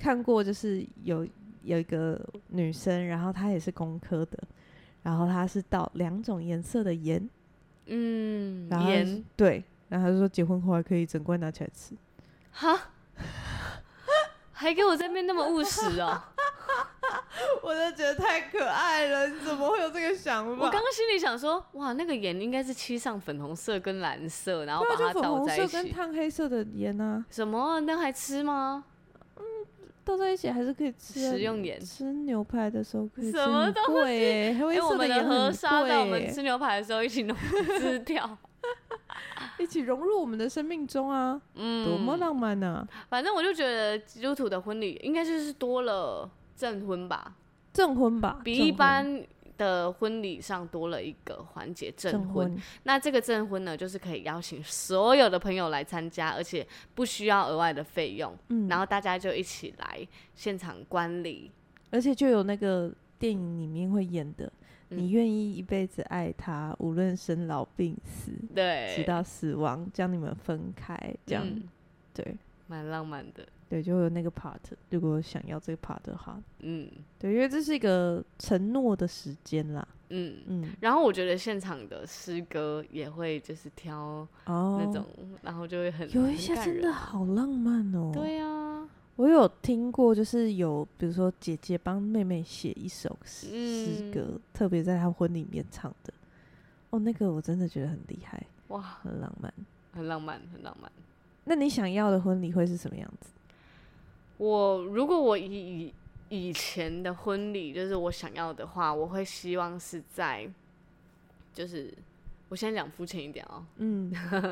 [0.00, 1.26] 看过，就是有
[1.62, 4.38] 有一个女生，然后她也是工科的，
[5.02, 7.28] 然后她是倒两种颜色的盐，
[7.86, 11.94] 嗯，盐对，然后她就说结婚后还可以整罐拿起来吃，
[12.50, 12.90] 哈，
[14.52, 16.22] 还给我这边那么务实哦，
[17.62, 20.50] 我就觉得太可爱了，你怎么会有这个想法？
[20.64, 27.80] 我刚刚心里想说，哇，那个盐应该是漆上粉红色跟蓝色，然后把它倒在一起，粉红色跟烫黑色的盐啊，什么？
[27.80, 28.84] 那还吃吗？
[30.10, 31.80] 倒在一起还是可以吃，食用盐。
[31.80, 33.38] 吃牛排的时候可以吃。
[33.38, 37.36] 什么都会耶，因为我们的河沙在我们吃牛排的时候一起弄
[37.78, 38.36] 吃掉，
[39.58, 41.40] 一起融入我们的生命中啊！
[41.54, 42.84] 嗯，多么浪漫啊！
[43.08, 47.34] 反正我就觉得基督徒的婚礼应该就是多了证婚吧，
[47.72, 49.24] 证婚吧，比一般。
[49.60, 52.62] 的婚礼上多了一个环节证婚，婚。
[52.84, 61.50] 那这个证婚呢，就是可以邀请所有的朋友来参加，而且不需要额外的费用，嗯，然后大家就一起来现场观礼，
[61.90, 64.50] 而且就有那个电影里面会演的，
[64.88, 70.96] 嗯、你愿意一辈子爱他，无论生老病死，对，直到死亡将你们分开，
[71.26, 71.68] 这样，嗯、
[72.14, 72.34] 对，
[72.66, 73.46] 蛮浪漫的。
[73.70, 74.58] 对，就有那个 part，
[74.90, 79.86] 如果想要这个 part 的话，嗯，对，因为这是一个承诺的时间啦。
[80.08, 88.10] 嗯嗯，然后我觉得现场的诗歌也会就是挑那种，哦、然后就会很有一些真的好浪漫哦。
[88.12, 93.46] 对呀、啊，我有听过，就是有比如说姐姐帮妹妹写一首诗
[93.84, 96.12] 诗歌，嗯、特别在她婚礼里面唱的。
[96.90, 99.54] 哦，那个我真的觉得很厉害，哇，很浪漫，
[99.92, 100.90] 很浪漫，很浪漫。
[101.44, 103.30] 那你想要的婚礼会是什么样子？
[104.40, 105.92] 我如果我以
[106.30, 110.48] 以前的婚礼就是我想要的话，我会希望是在，
[111.52, 111.92] 就是
[112.48, 114.10] 我先讲肤浅一点哦，嗯，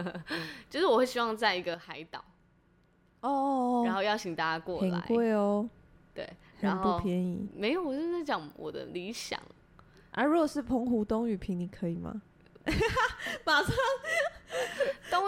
[0.69, 2.23] 就是我会希望在一个海岛
[3.23, 5.67] 哦，然后邀请大家过来，很贵哦，
[6.15, 6.29] 对，
[6.61, 9.41] 然后不便宜，没有，我是在讲我的理想。
[10.11, 12.21] 啊，如果是澎湖东屿坪，你可以吗？
[13.47, 13.75] 马上，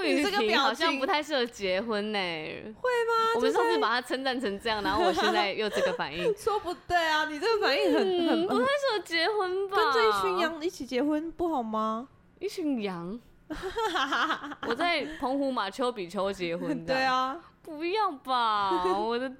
[0.02, 2.18] 东屿坪好像不太适合结婚呢。
[2.18, 3.34] 会吗？
[3.36, 7.24] 我们上次把它称赞成这样，然后我现在又这个反应， 说不对啊！
[7.26, 9.76] 你这个反应很很不太适合结婚吧？
[9.76, 12.08] 跟这一群羊一起结婚不好吗？
[12.38, 13.18] 一群羊，
[14.66, 16.94] 我在澎湖马丘比丘结婚的。
[16.94, 19.30] 对啊，不要吧，我的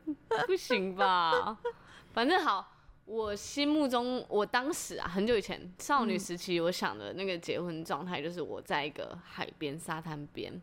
[0.46, 1.56] 不行吧？
[2.12, 2.69] 反正好。
[3.10, 10.62] 我心目中，我当时啊，很久以前少女时期，我想的那个结婚状态，就是我在一个海边、沙滩边，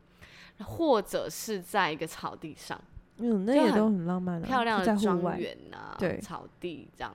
[0.63, 2.79] 或者是在一个草地上，
[3.17, 7.13] 嗯，那也都很浪漫，漂亮的庄园啊，对，草地这样，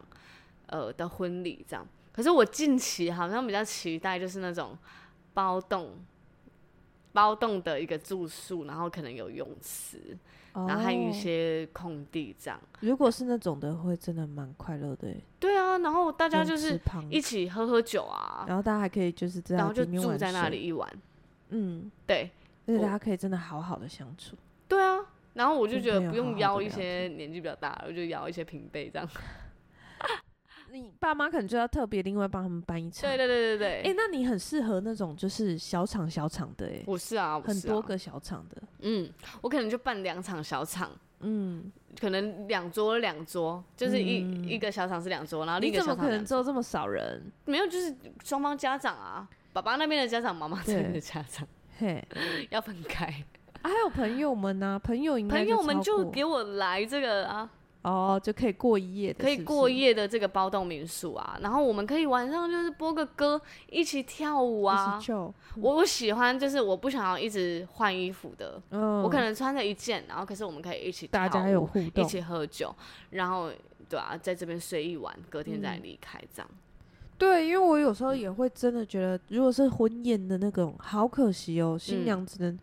[0.67, 1.89] 呃的婚礼这样。
[2.13, 4.77] 可是我近期好像比较期待，就是那种
[5.33, 5.97] 包栋、
[7.15, 10.15] 包栋的一个住宿，然后可能有泳池。
[10.55, 15.09] 然后还有一些空地这样，如果是那种的，会真的蛮快乐的。
[15.41, 20.89] 对啊，然后大家就是一起喝喝酒啊，然后大家还可以就是这样，然后就住在那里一晚。
[21.51, 22.31] 嗯，对，
[22.67, 24.37] 而且大家可以真的好好的相处。
[24.69, 24.99] 对啊，
[25.35, 29.09] 然后我就觉得不用邀一些年纪比较大，我就邀一些平辈这样。
[30.79, 33.09] 你爸妈可能就要特别另外帮他们办一场。
[33.09, 33.69] 对对对对对。
[33.79, 36.83] 哎、欸，那你很适合那种就是小场小场的哎。
[36.87, 38.63] 我是啊，很多个小场的。
[38.81, 40.91] 嗯，我可能就办两场小场。
[41.25, 45.95] 嗯，可能两桌两桌，就是一、嗯、一个小场是两桌，然后另一个小场。
[45.95, 47.31] 你怎么可能只有这么少人？
[47.45, 51.47] 没有，就是双方家长啊，爸爸那边的家长，妈妈这边的家长，
[51.79, 52.05] 嘿，
[52.51, 53.07] 要分开。
[53.63, 54.79] 啊，还有朋友们呢、啊？
[54.81, 57.49] 朋友应该朋友们就给我来这个啊。
[57.83, 65.01] 哦，就可以过一夜的，可以过夜的这个包栋民宿啊，然后我们可以晚上就是播个歌，一起跳舞啊。
[65.57, 72.73] 我我喜欢，就是我不想要一直换衣服的，我可能穿着一件，然后可是我们可以一起，大家有互动，一起喝酒，
[73.11, 73.51] 然后
[73.89, 76.49] 对啊，在这边睡一晚，隔天再离开这样。
[77.19, 82.57] 对，因为我有时候也会真的觉得，如果是婚宴的那种，好可惜哦，新娘只能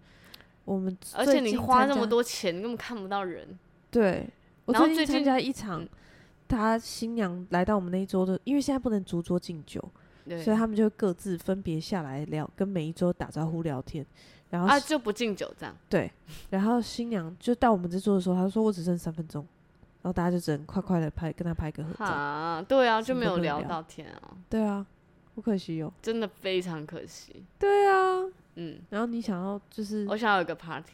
[0.64, 3.46] 我们，而且你花那么多钱，你根本看不到人。
[3.92, 4.26] 对。
[4.70, 5.84] 我最近参加一场，
[6.48, 9.82] 他新娘来到我们那一桌的，因为现在不能逐桌敬酒，
[10.44, 14.06] 所以他们就各自分别下来聊，跟每一桌打招呼聊天，
[14.52, 15.76] 然后啊就不敬酒这样。
[15.90, 16.12] 对，
[16.52, 19.42] 然后新娘就到我们这桌的时候，他说我只剩三分钟，
[20.02, 22.06] 然后大家就只能快快的拍，跟他拍个合照。
[22.06, 24.38] 啊，对啊，就没有聊到天啊。
[24.48, 24.86] 对啊，
[25.34, 27.44] 不可惜哦，真的非常可惜。
[27.58, 28.24] 对啊，
[28.56, 30.94] 嗯，然后你想要就是，我想要有个 party。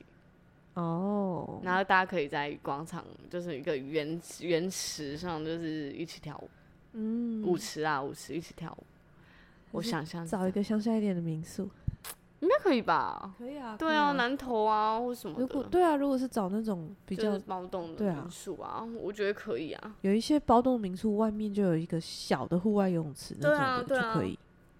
[0.75, 1.65] 哦，oh.
[1.65, 6.49] 然后大家可以在广场，就是一个圆圆池上，就是一起跳舞。
[6.93, 8.83] 嗯，舞池啊，舞池一起跳舞。
[9.71, 11.69] 我想象找一个乡下一点的民宿，
[12.41, 13.33] 应该可以吧？
[13.37, 15.41] 可以啊，对啊，南投啊，或什么的。
[15.41, 19.95] 如果对啊，如果是找那种比较包栋的民宿啊，啊我觉得可以啊。
[20.01, 24.37] 有一些包栋民宿外面就有一个小的户外游泳池那种的，对啊，对啊，就可以。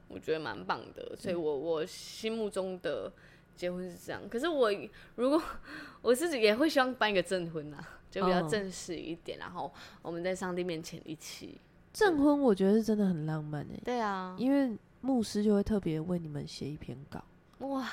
[0.10, 3.10] 我觉得蛮棒的，所以我我心目中的。
[3.56, 4.70] 结婚是这样，可是我
[5.16, 5.42] 如果
[6.02, 11.60] 我自己也会希望办一个证婚啊， 就比较正式一点，哦、然后我们在上帝面前一起
[11.94, 13.82] 证婚，我觉得是真的很浪漫诶。
[13.84, 17.24] 对啊，因为牧师就会特别为你们写一篇稿，
[17.60, 17.90] 哇，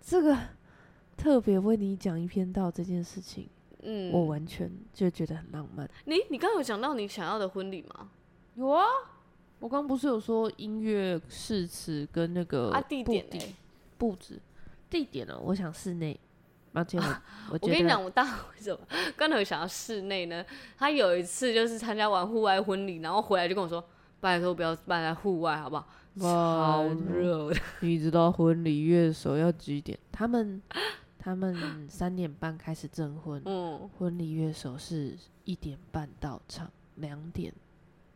[0.00, 0.36] 这个
[1.16, 3.48] 特别为你讲一篇道这件事情，
[3.82, 5.88] 嗯，我完全就觉得很浪漫。
[6.04, 8.10] 你你刚刚有讲到你想要的婚礼吗？
[8.56, 8.84] 有啊，
[9.60, 13.26] 我刚不是有说音乐、誓词跟那个啊地点
[13.96, 14.40] 布置。
[14.92, 15.40] 地点呢？
[15.42, 16.20] 我想室内。
[16.74, 16.98] 抱歉，
[17.50, 18.80] 我跟你讲，我当为什么
[19.14, 20.42] 刚才想要室内呢？
[20.78, 23.84] 他有一次就是参加完户外婚礼，然后回来就跟我说
[24.20, 25.86] ：“拜托不要办在户外，好不好？
[26.18, 29.98] 超热的。”你知道婚礼乐手要几点？
[30.10, 30.62] 他们
[31.18, 35.14] 他们三点半开始证婚，嗯，婚礼乐手是
[35.44, 37.52] 一点半到场，两点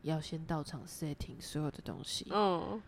[0.01, 2.81] 要先到场 setting 所有的东西，嗯。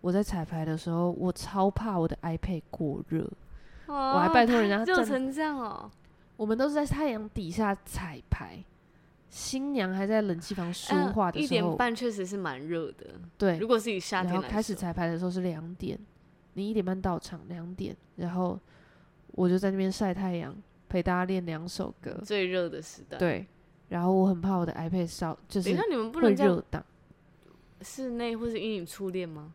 [0.00, 3.22] 我在彩排的时候，我超怕我的 iPad 过热，
[3.86, 5.90] 哦、我还拜托人家 热成这样哦。
[6.36, 8.64] 我们都是在太阳底下彩排，
[9.28, 13.08] 新娘还在冷气房说话的时候，一点半确实是蛮热的。
[13.36, 15.98] 对，如果是以夏天来开始彩排的时候是两点，
[16.54, 18.58] 你一点半到场，两点，然后
[19.32, 20.56] 我就在那边晒太阳，
[20.88, 22.18] 陪大家练两首歌。
[22.24, 23.18] 最热的时代。
[23.18, 23.46] 对，
[23.90, 26.82] 然后我很怕我的 iPad 烧，就是那你们不能热档。
[27.82, 29.52] 室内或是阴影初恋吗？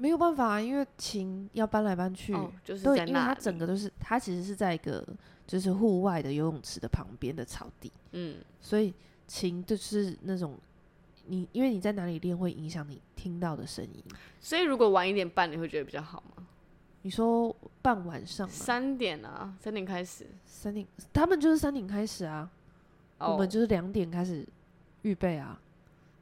[0.00, 5.04] 没有办法啊，因为琴要搬来搬去，哦、就是对，因为它整个都是，它其实是在一个
[5.44, 8.94] 就是户外的游泳池的旁边的草地，嗯，所以
[9.26, 10.56] 琴就是那种
[11.26, 14.04] 你因为你在哪里练会影响你听到的声音，
[14.40, 16.46] 所以如果晚一点半你会觉得比较好吗？
[17.02, 18.48] 你说半晚上？
[18.48, 22.48] 三点啊，三点开始，三点，他们就是三点开始啊，
[23.18, 24.46] 哦、我们就是两点开始
[25.02, 25.60] 预备啊。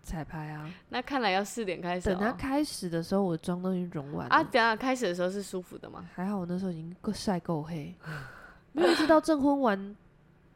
[0.06, 2.08] 彩排啊，那看来要四点开始。
[2.08, 4.40] 等他开始的时候，我妆都已经融完了啊。
[4.40, 6.08] 等下开始的时候是舒服的吗？
[6.14, 7.92] 还好我那时候已经够晒够黑，
[8.70, 9.96] 没有一直到证婚完，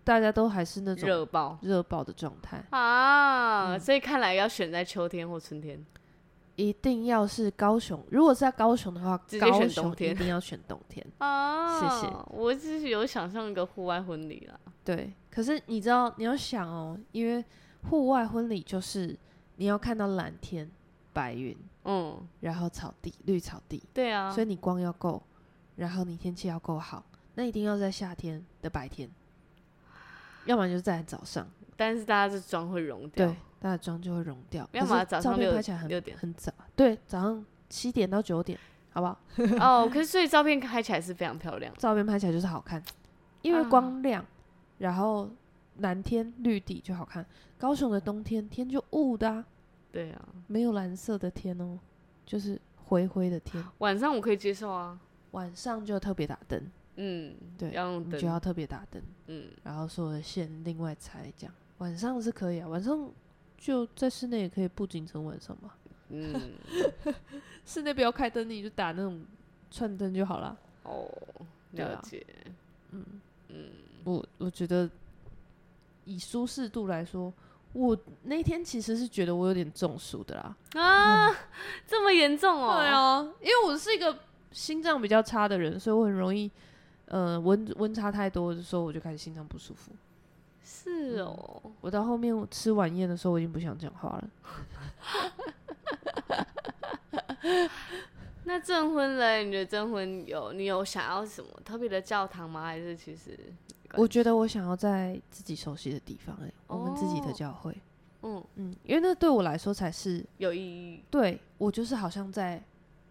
[0.05, 3.76] 大家都还是那种热爆热爆的状态啊。
[3.76, 5.84] 所以看来要选在秋天或春天，
[6.55, 8.01] 一定要是高雄。
[8.09, 11.80] 如果是在高雄的话，直接选冬天，一定要选冬天啊。
[11.80, 12.14] 谢谢。
[12.28, 14.57] 我只是有想象一个户外婚礼啦。
[14.84, 17.44] 对，可是你知道你要想哦，因为
[17.90, 19.18] 户外婚礼就是。
[19.61, 20.66] 你要看到蓝天、
[21.12, 21.54] 白云，
[21.84, 25.22] 嗯，然后草地、绿草地，对啊，所以你光要够，
[25.76, 27.04] 然后你天气要够好，
[27.34, 29.11] 那一定要在夏天的白天，
[30.46, 31.46] 要不然就是在早上。
[31.76, 34.66] 但是大家的妆会融掉，对，大家妆就会融掉。
[34.72, 38.58] 要么早上拍起来很六点很早，对，早上七点到九点，
[38.94, 39.20] 好不好？
[39.61, 42.82] 哦，可是所以照片拍起来是非常漂亮，照片拍起来就是好看，
[43.42, 44.26] 因为光亮，啊、
[44.78, 45.28] 然后。
[45.79, 47.25] 蓝天绿地就好看。
[47.59, 49.45] 高雄的冬天天就雾的啊，
[49.93, 51.79] 对啊，没有蓝色的天哦，
[52.25, 53.62] 就是灰灰的天。
[53.79, 54.99] 晚上我可以接受啊，
[55.33, 56.62] 晚上就特别打灯。
[56.97, 59.03] 嗯，对，要用灯就要特别打灯。
[59.27, 62.68] 嗯，然后所有的线另外拆，这样晚上是可以啊。
[62.68, 63.11] 晚上
[63.57, 65.73] 就在室内也可以布景成晚上嘛。
[66.09, 66.53] 嗯，
[67.64, 69.25] 室内不要开灯，你就打那种
[69.71, 70.59] 串灯就好了。
[70.83, 71.09] 哦，
[71.73, 72.27] 了解。
[72.93, 73.05] 嗯
[73.49, 73.71] 嗯，
[74.05, 74.91] 我我觉得。
[76.11, 77.32] 以舒适度来说，
[77.72, 80.56] 我那天其实是觉得我有点中暑的啦。
[80.74, 81.36] 啊，嗯、
[81.86, 82.78] 这么严重哦？
[82.80, 84.18] 对啊，因为我是一个
[84.50, 86.50] 心脏比较差的人，所以我很容易，
[87.06, 89.92] 呃，温温差太多的时候，我就开始心脏不舒服。
[90.64, 94.28] 是哦，嗯、我到后面我吃晚宴的时候，我已经不想讲话了。
[98.44, 99.44] 那证婚嘞？
[99.44, 102.64] 你觉得证婚有你有想要什么特别的教堂吗？
[102.64, 103.38] 还是其实？
[103.95, 107.76] 我觉得我想要在自己熟悉的地方，哎，我们自己的教会，
[108.22, 111.03] 嗯嗯，因为那对我来说才是有意义。
[111.11, 112.62] 对，我就是好像在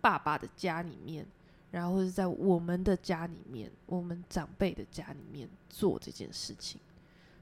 [0.01, 1.25] 爸爸的家里面，
[1.71, 6.79] 然后或者在我们的家里面，我们长辈的家里面做这件事情，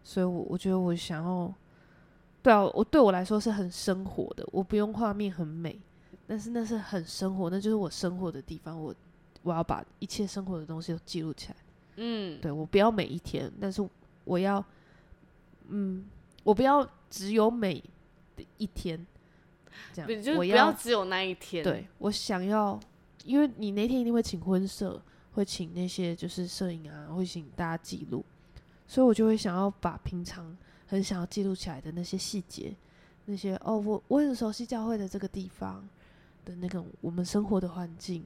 [0.04, 1.54] 所以我我觉得我想要，
[2.42, 5.80] 对啊，我对我来说是很生活的，我不用画面很美，
[6.26, 8.96] 但是那是很生活，那就是我生活的地方，我
[9.44, 11.56] 我要把一切生活的东西都记录起来。
[11.98, 13.88] 嗯，对，我不要每一天，但是
[14.24, 14.64] 我要，
[15.68, 16.06] 嗯，
[16.44, 17.84] 我不要只有每
[18.36, 19.06] 的一天，
[19.94, 21.64] 这样，就不要只有那一天。
[21.64, 22.80] 对，我想要，
[23.26, 25.02] 因为你那天一定会请婚摄，
[25.34, 28.24] 会请那些就是摄影啊，会请大家记录，
[28.88, 32.76] 所以我就会想要把平常很想要记录起来的那些细节，
[33.26, 35.84] 那些哦，我我很熟悉教会的这个地方
[36.46, 38.24] 的那个我们生活的环境。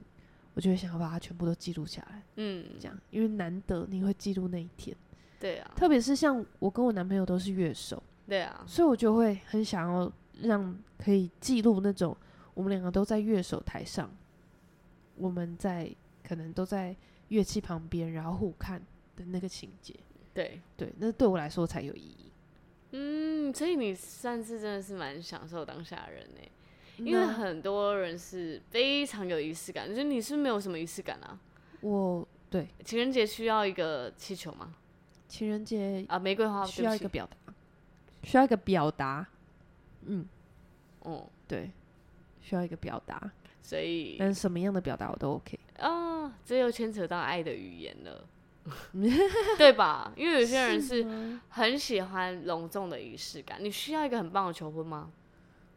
[0.54, 4.96] 我就会想要把它全部都记录下来，嗯，这样，因为难得你会记录那一天，
[5.40, 12.16] 对啊，特别是像我跟我男朋友都是乐手，对啊，所以我就会很想要让可以记录那种
[12.54, 14.10] 我们两个都在乐手台上，
[15.16, 15.90] 我们在
[16.22, 16.94] 可能都在
[17.28, 18.80] 乐器旁边，然后互看
[19.16, 19.94] 的那个情节，
[20.34, 22.30] 对对，那对我来说才有意义。
[22.94, 26.40] 嗯，所以你算是真的是蛮享受当下的人呢？
[26.98, 31.38] 因为很多人是非常有仪式感，就是你是没有什么仪式感啊？
[31.80, 32.68] 我对。
[32.84, 34.74] 情人节需要一个气球吗？
[35.28, 37.54] 情人节啊，玫瑰花需要一个表达，
[38.22, 39.26] 需要一个表达。
[40.02, 40.26] 嗯，
[41.00, 41.70] 哦，对，
[42.40, 43.30] 需要一个表达，
[43.62, 48.28] 所以但是什么样的表达我都 OK 啊，这又牵扯到爱的语言了，
[49.56, 50.12] 对吧？
[50.16, 55.10] 因为有些人是很喜欢隆重的仪式感，你需要一个很棒的求婚吗？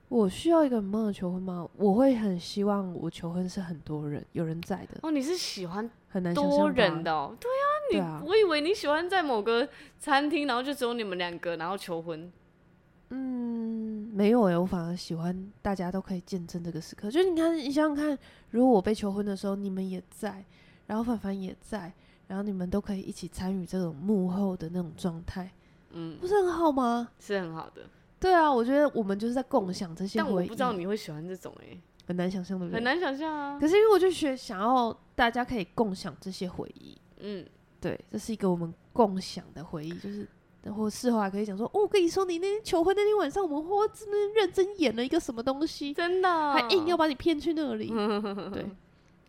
[0.08, 1.68] 我需要一个很棒的求婚吗？
[1.78, 5.00] 我会很希望我求婚是很多人，有人在的。
[5.02, 7.36] 哦，你是喜欢很难多人的哦？
[7.40, 12.32] 对啊，你啊，我以为你喜欢在某个餐厅，然后就只有你们两个，然后求婚。
[13.10, 17.10] 嗯，没有诶，我反而喜欢大家都可以见证这个时刻。
[17.10, 18.18] 就是你看，你想想看，
[18.52, 20.46] 如果我被求婚的时候，你们也在，
[20.86, 21.92] 然后凡凡也在，
[22.28, 25.52] 然后你们都可以一起参与这种幕后的那种状态，
[25.92, 27.10] 嗯，不是很好吗？
[27.20, 27.82] 是很好的。
[28.20, 30.34] 对啊，我觉得我们就是在共享这些回忆。
[30.34, 32.76] 但我不知道你会喜欢这种哎、欸，很难想象，对不对？
[32.76, 33.60] 很难想象啊。
[33.60, 37.46] 可是因为我就学想要大家可以共享这些回忆，嗯，
[37.80, 40.28] 对，这是一个我们共享的回忆，就是
[40.64, 47.90] 然后事后还可以讲说，哦，我跟你说，你那天求婚那天晚上，我们花真的认真演了一个什么东西，真的，还硬要把你骗去那里。
[48.52, 48.66] 对，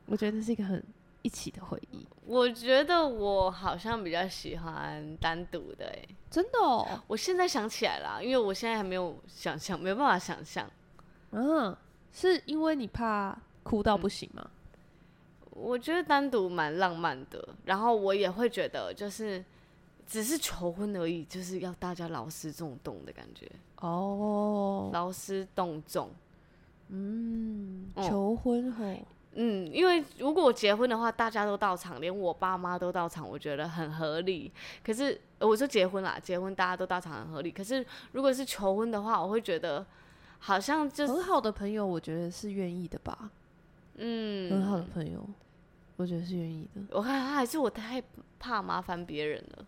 [0.07, 0.83] 我觉得这是一个很
[1.27, 2.07] 一起的回忆。
[2.25, 6.87] 我觉得我好像比较喜欢单独的、欸，哎，真的哦。
[7.09, 10.71] 我现在想起来了，因为我现在还没有想象，没有办法想象。
[11.33, 11.77] 嗯，
[12.13, 14.49] 是因为你怕哭到不行吗？
[14.49, 19.45] 嗯、我觉得单独蛮浪漫的，然后我也会觉得就是
[20.07, 23.51] 只是求婚而已，就是要大家劳师动众的感觉
[23.81, 26.09] 哦，劳师动众。
[26.89, 28.85] 嗯，求婚后。
[29.39, 34.51] 嗯，因为如果结婚的话，大家都到场，连我爸妈都到场，我觉得很合理。
[34.83, 37.51] 可是我说结婚啦，结婚大家都到场很合理。
[37.51, 39.85] 可是如果是求婚的话，我会觉得
[40.39, 43.31] 好像就是很好的朋友，我觉得是愿意的吧。
[43.97, 45.23] 嗯，很好的朋友，
[45.97, 46.81] 我觉得是愿意的。
[46.97, 48.03] 我看他还是我太
[48.39, 49.67] 怕麻烦别人了。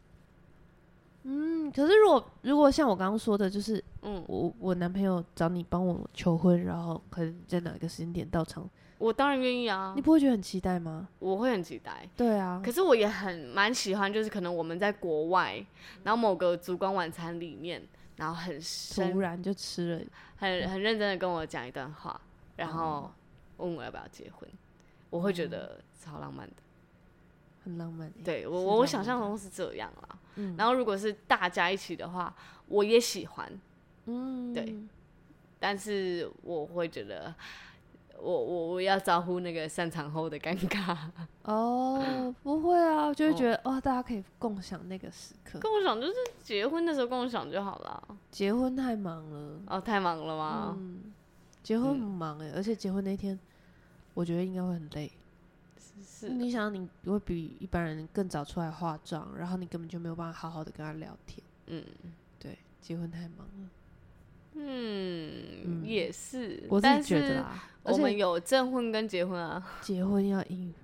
[1.24, 8.66] 嗯，可是如果如果像我刚刚说的，就是嗯，我我男朋友找你帮我求婚，然后可能在哪个时间点到场。
[8.98, 9.92] 我当然愿意啊！
[9.94, 11.08] 你不会觉得很期待吗？
[11.20, 12.08] 我会很期待。
[12.16, 15.64] 对啊，可是我也很蛮喜欢，就是可能我们在国外，
[16.02, 17.80] 然后某个烛光晚餐里面，
[18.16, 18.60] 然后很
[18.94, 20.04] 突然就吃了，
[20.36, 22.20] 很很认真的跟我讲一段话，
[22.56, 23.12] 然后
[23.58, 24.50] 问我要不要结婚，
[25.10, 26.54] 我会觉得超浪漫的，
[27.62, 28.12] 很浪漫。
[28.24, 30.18] 对我我想象中是这样啦。
[30.34, 32.34] 嗯，然后如果是大家一起的话，
[32.66, 33.60] 我也喜欢。
[34.06, 34.74] 嗯，对，
[35.60, 37.32] 但是我会觉得。
[38.20, 40.96] 我我我要招呼那个散场后的尴尬
[41.42, 48.02] 哦，不会啊，就会觉得哦，哦，大家可以共享那个时刻，共享就是结婚的时候共享就好了。
[48.30, 50.76] 结婚太忙了哦，太忙了吗？
[50.78, 51.12] 嗯，
[51.62, 53.38] 结婚很忙哎，嗯，而且结婚那天，
[54.14, 55.10] 我觉得应该会很累。
[55.78, 61.40] 是，是，你想你会比一般人更早出来化妆，然后你根本就没有办法好好的跟他聊天。
[61.66, 61.84] 嗯，
[62.38, 63.68] 对，结婚太忙了。
[64.54, 65.32] 嗯，
[65.64, 67.64] 嗯，也是，我自己觉得啦。
[67.84, 70.74] 我们有证婚跟结婚啊， 结婚要应，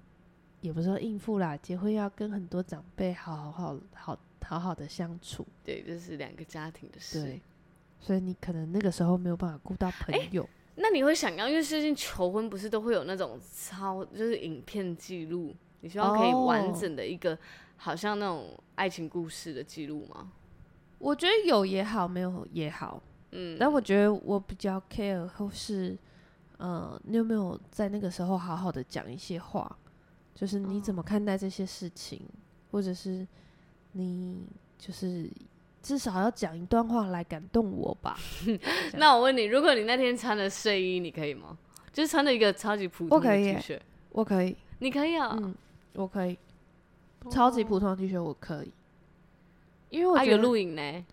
[0.60, 5.46] 也不是说应付啦，结婚要跟很多长辈好好好好好好的相处。
[5.64, 7.22] 对，这是两个家庭的事。
[7.22, 7.42] 对，
[8.00, 10.42] 所以你可能那个时候没有办法顾到朋友。
[10.44, 17.36] 欸，那你会想要，因为最近求婚不是都会有那种超就是影片记录，你希望可以完整的一个，
[17.76, 20.32] 好像那种爱情故事的记录吗？
[20.98, 23.02] 我觉得有也好，没有也好。
[23.34, 25.98] 嗯，但我觉得我比较 care 或是。
[26.56, 29.76] 呃，你有没有在那个时候好好的讲一些话？
[30.36, 32.30] 就是你怎么看待这些事情，哦、
[32.70, 33.26] 或者是
[33.92, 34.46] 你
[34.78, 35.28] 就是
[35.82, 38.16] 至少要讲一段话来感动我吧？
[38.96, 41.58] 那我问你，如果你那天穿了睡衣，你可以吗？
[41.92, 43.80] 就是穿了一个超级普通的 T 恤，
[44.10, 45.36] 我可以，你可以啊？
[45.36, 45.52] 嗯，
[45.94, 46.38] 我可以，
[47.28, 48.72] 超级普通的 T 恤我可以，
[49.90, 51.04] 因为我觉得有录影呢，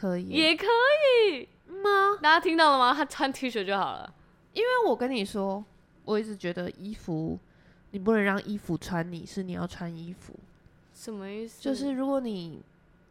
[0.00, 2.16] 可以，也可以吗？
[2.22, 2.94] 大家听到了吗？
[2.94, 4.14] 他穿 T 恤就好了。
[4.54, 5.62] 因为我跟你说，
[6.04, 7.38] 我一直觉得衣服，
[7.90, 10.32] 你不能让衣服穿你，是你要穿衣服。
[10.94, 11.62] 什么意思？
[11.62, 12.62] 就是如果你，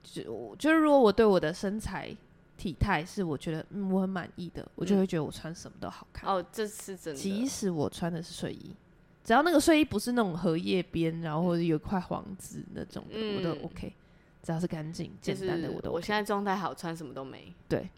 [0.03, 2.15] 就就是如果我对我的身材
[2.57, 6.27] 体态是我觉得嗯我很满意的，我就会觉得我穿什么都好看。
[6.27, 7.19] 哦，这是真的。
[7.19, 8.75] 即使我穿的是睡衣，
[9.23, 13.93] 只要那个睡衣不是那种荷叶边，然后或者有一块黄字那种的，嗯、我都 OK。
[14.41, 15.95] 只要是干净简单的，我都、OK。
[15.95, 17.53] 我现在状态好，穿什么都没。
[17.67, 17.89] 对。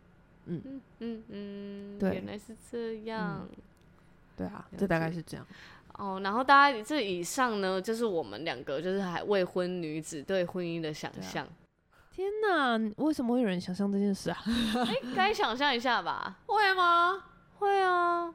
[0.45, 3.47] 嗯嗯嗯嗯，对，原来是这样。
[3.47, 3.57] 嗯、
[4.35, 5.45] 对啊，这大概是这样。
[5.93, 11.47] 哦，然后大家这以上呢，就是我们两个就是还未婚女子对婚姻的想象。
[12.11, 14.37] 天哪，为什么会有人想象这件事啊？
[14.45, 16.39] 哎、欸，该想象一下吧？
[16.47, 17.23] 会吗？
[17.59, 18.33] 会啊。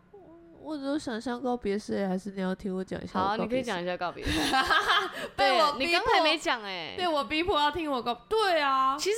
[0.67, 3.21] 我只有想象告别式，还是你要听我讲一下？
[3.21, 4.41] 好，你可以讲一下告别式。
[5.37, 8.13] 被我你刚才没讲哎，被我逼迫要听我告。
[8.29, 9.17] 对啊，其实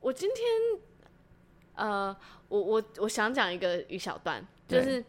[0.00, 0.46] 我今天。
[1.74, 2.16] 呃，
[2.48, 5.04] 我我我想讲一个一小段，就是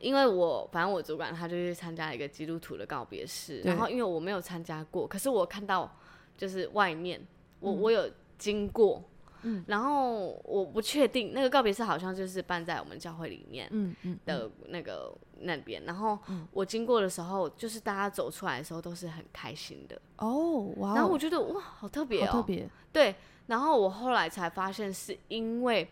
[0.00, 5.88] 因为我反正我主管他就去参加一个基督徒的告别式，然后因为我没有参加过，可是我看到
[6.36, 7.24] 就是外面
[7.60, 9.00] 我、嗯、我有经过，
[9.42, 16.18] 嗯，然后我不确定那个告别式好像就是办在我们教会里面，嗯嗯的那个那边，然后
[16.52, 20.00] 我经过的时候，就是大家走出来的时候都是很开心的。
[20.18, 23.14] 哦，哇，然后我觉得哇，好特别哦，好特别，对。
[23.46, 25.88] 然后我后来才发现，是因为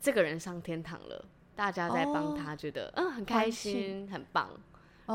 [0.00, 4.48] 这个人上天堂了，大家在帮他，觉得、哦、嗯很开心，很棒。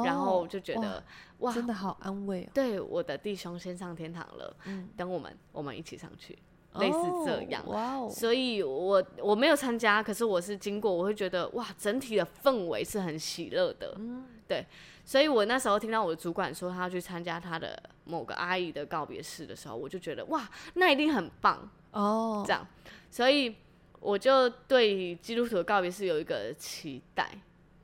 [0.03, 1.01] 然后就觉得
[1.37, 2.49] 哇，真的好安慰哦。
[2.53, 6.37] 对，我的弟兄先上天堂了，嗯，等我们，我们一起上去，
[6.79, 7.65] 类似这样。
[7.67, 8.09] 哇哦！
[8.09, 13.93] 所以我我没有参加，可是我是经过，我会觉得哇，整体的氛围是很喜乐的。
[13.97, 14.65] 嗯，对。
[15.03, 22.43] 所以我那时候听到我的主管说他要去参加他的某个阿姨的告别式的时候，我就觉得哇，那一定很棒哦。
[22.45, 22.67] 这样，
[23.11, 23.55] 所以
[23.99, 27.29] 我就对基督徒的告别式有一个期待。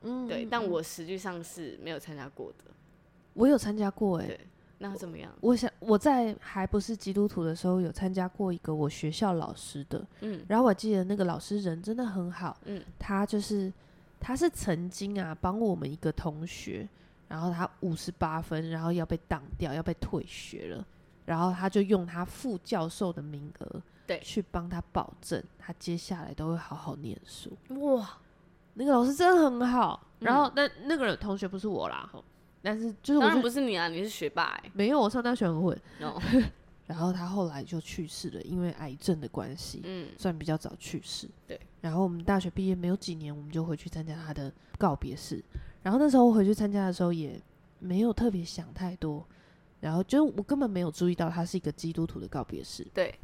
[0.02, 2.64] 嗯，对，但我实际上是没有参加过的。
[3.34, 4.40] 我有参加过哎、欸，
[4.82, 5.30] 那怎么样？
[5.40, 10.04] 我想我在还不是基督徒的时候，有参加过一个我学校老师的。
[10.22, 12.58] 嗯，然后我记得那个老师人真的很好。
[12.64, 13.72] 嗯，他就是
[14.18, 16.88] 他是曾经啊帮我们一个同学，
[17.28, 20.84] 然后他五十八分，然后要被挡掉，要被退学了，
[21.24, 27.56] 然后他就用他副教授的名额，对，去帮他保证他接下来都会好好念书。
[27.80, 28.18] 哇！
[28.74, 32.10] 那个老师真的很好，然后那、嗯、那个人同学不是我啦，
[32.62, 35.78] 但是就是我当然不是你啊，你是学霸哎、欸，没有，我上大学很混。
[36.86, 41.28] 然后他后来就去世了，因为癌症的关系，嗯，算比较早去世。
[41.46, 45.42] 对，然后我们大学毕业没有几年，我们就回去参加他的告别式。
[45.82, 47.40] 然后那时候我回去参加的时候，也
[47.78, 49.26] 没有特别想太多，
[49.80, 52.86] 然后就我根本没有注意到他是一个基督徒的告别式。
[52.92, 53.14] 对，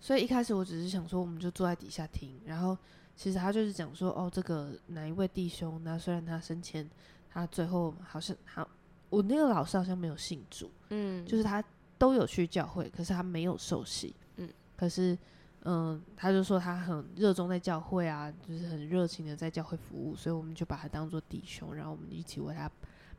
[0.00, 2.76] 所以一开始我只是想说，我们就坐在底下听，然后。
[3.20, 6.88] 其实他就是讲说，哦，这个哪一位弟兄，那虽然他生前，
[7.28, 8.68] 他最后好像好，
[9.10, 11.62] 我那个老师好像没有信主，嗯，就是他
[11.96, 15.16] 都有去教会，可是他没有受洗，嗯，可是，
[15.64, 22.70] 嗯，他就说他很热衷在教会啊，就是很热情的在教会服务，所以我们就把他当做弟兄，然后我们一起为他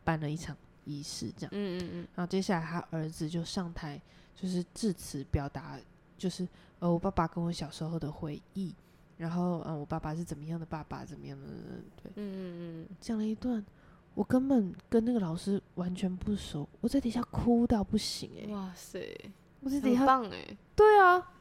[0.04, 4.02] 办了一场仪式，这样，嗯嗯嗯，然后接下来他儿子就上台，
[4.36, 5.80] 就是致辞表达，
[6.18, 6.48] 就是
[6.80, 8.74] 呃，我爸爸跟我小时候的回忆。
[9.18, 11.46] 然后，嗯，我爸爸是怎么样的爸爸，怎么样的，
[12.02, 13.62] 对，嗯嗯嗯，讲了一段，
[14.20, 19.18] 我根本跟那个老师完全不熟，我在底下哭到不行，欸，哎，哇塞，
[19.62, 21.32] 我在底下，很棒哎，对啊，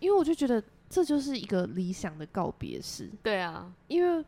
[0.00, 0.60] 因为我就觉得
[0.90, 4.24] 这就是一个理想的告别式，对啊，因为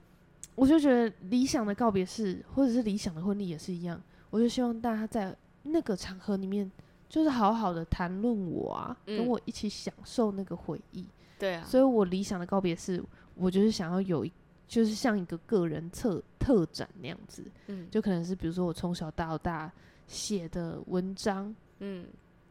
[0.55, 4.01] 我就觉得理想的告别式或者是理想的婚礼也是一样，
[4.31, 6.71] 我就希望大家在那个场合里面，
[7.09, 11.05] 就是好好的谈论我啊，嗯，跟我一起享受那个回忆。
[11.41, 13.03] 对啊，所以我理想的告别式，
[13.35, 14.33] 我就是想要有一，
[14.67, 19.71] 就是像一个个人特特展那样子，嗯，就可能是比如说我从小到大
[20.07, 22.07] 写的文章，嗯，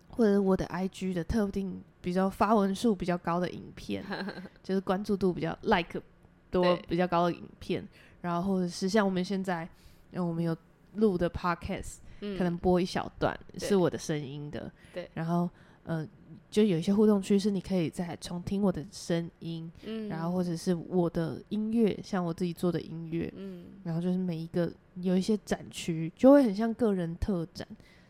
[0.10, 4.04] 或者我的 IG 的特定比较发文数比较高的影片，
[4.64, 6.02] 就是关注度比较 like
[6.50, 7.86] 多比较高的影片，
[8.22, 9.64] 然后或者是像我们现在，
[10.12, 10.56] 因为我们有
[10.94, 15.50] 录的 podcast，嗯，可能播一小段是我的声音的，对，然后嗯。
[15.86, 16.08] 呃
[16.52, 27.68] 就有一些互动区是你可以再重听我的声音，嗯，然后或者是我的音乐，像我自己做的音乐，嗯，然后就是每一个有一些展区，就会很像个人特展，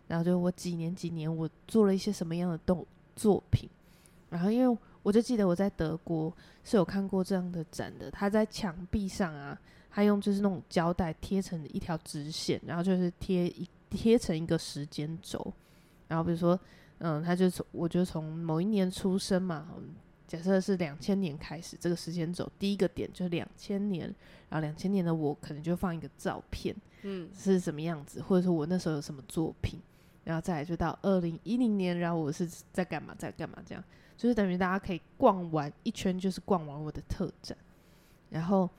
[0.08, 3.68] 然后就我几年几年我做了一些什么样的动作品，
[4.30, 6.32] 然后因为我就记得我在德国
[6.64, 9.60] 是有看过这样的展的，它在墙壁上啊，
[9.90, 15.52] 他用就是那种胶带贴成一条直线，然后就是贴一贴成一个时间轴，
[16.08, 16.60] 然后比如说。
[17.00, 19.68] 嗯，他就从我就从某一年出生嘛，
[20.28, 24.04] 假设是两千年开始，这个时间轴第一个点就是两千年，
[24.50, 29.80] 然后两千年的我可能就放一个照片，嗯，是什么样子，或者说我那时候有什么作品，
[30.24, 33.84] 然后再来就到二零一零年，然后我是在干嘛，在干嘛，这样。
[34.18, 37.56] 就是等于大家可以逛完一圈，就是逛完我的特展，
[38.30, 38.70] 然后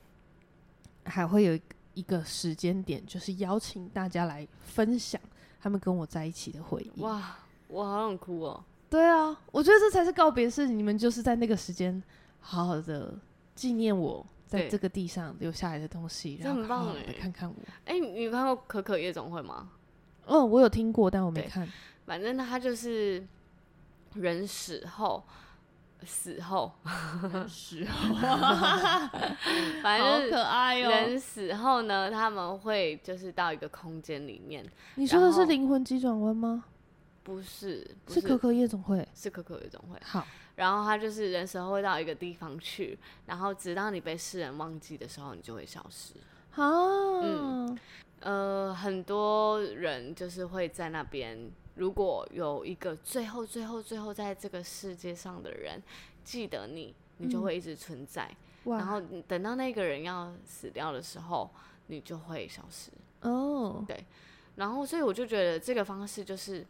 [1.05, 1.57] 还会有
[1.93, 5.21] 一个时间点，就是邀请大家来分享
[5.61, 7.37] 他们跟我在一起的回忆，哇。
[7.67, 8.63] 我好想哭哦！
[8.89, 10.67] 对啊，我觉得这才是告别式。
[10.67, 12.01] 你们就是在那个时间，
[12.39, 13.13] 好好的
[13.53, 17.55] 纪念我在这个地上留下来的东西，然后好好的看看我。
[17.85, 19.69] 哎、欸，你有看过《可可夜总会》吗？
[20.25, 21.67] 哦，我有听过，但我没看。
[22.05, 23.25] 反正他就是
[24.13, 25.21] 人死后，
[26.05, 26.71] 死后，
[27.49, 28.15] 死后，
[29.83, 30.89] 反 正好可爱哦。
[30.89, 34.65] 人死后呢，他们会就是到一个空间里面。
[34.95, 36.63] 你说的是灵魂急转弯吗？
[37.27, 39.99] 不是，不是，是可可夜总会，是可可夜总会。
[40.01, 40.25] 好，
[40.55, 46.13] 然后他就是人死后会到一个地方去，然后直到你被世人忘记的时候，你就会消失。
[46.51, 47.77] 好，嗯，
[48.21, 55.83] 呃，很多人就是会在那边，如果有一个最后、最后、最后在这个世界上的人
[56.23, 58.33] 记得你，你就会一直存在。
[58.63, 61.49] 嗯、然后等到那个人要死掉的时候，
[61.87, 62.89] 你就会消失。
[63.19, 64.05] 哦，对。
[64.55, 66.65] 然后，所以我就觉得这个方式就是。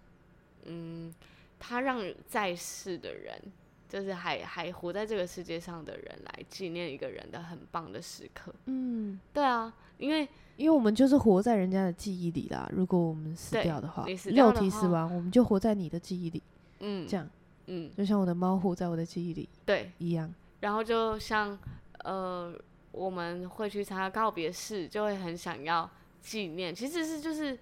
[0.68, 1.13] 嗯，
[1.59, 3.41] 他让在世的人
[3.89, 8.53] 就是还还活在这个世界上的人来纪念一个人的很棒的时刻。
[8.65, 12.70] 嗯，对啊，因为因为我们就是活在人家的记忆里啦。
[12.74, 16.43] 如果我们死掉的话，肉体死亡，我们就活在你的记忆里。
[16.80, 17.28] 嗯，这样，
[17.68, 20.34] 嗯，就像我的猫活在我的记忆里，对，一样。
[20.59, 21.57] 然后就像
[22.03, 22.53] 呃，
[22.91, 25.89] 我们会去参加告别式，就会很想要
[26.22, 26.74] 纪念。
[26.74, 27.57] 其实是就是，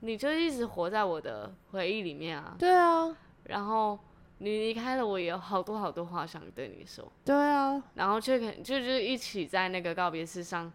[0.00, 2.54] 你就一直活在我的回忆里面啊。
[2.58, 3.98] 对啊，然后。
[4.40, 7.10] 你离开了，我也有好多好多话想对你说。
[7.24, 10.72] 对啊，然后却可就就一起在那个告别式上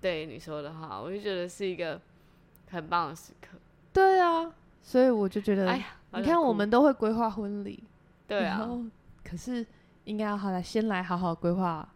[0.00, 2.00] 对你说的话，我就觉得是一个
[2.72, 3.56] 很棒的时刻。
[3.92, 4.52] 对啊，
[4.82, 7.84] 所以我就觉得，哎呀，你看我们都会规划婚礼，
[8.26, 8.68] 对啊，
[9.22, 9.64] 可是
[10.02, 11.88] 应该要好来先来好好规划。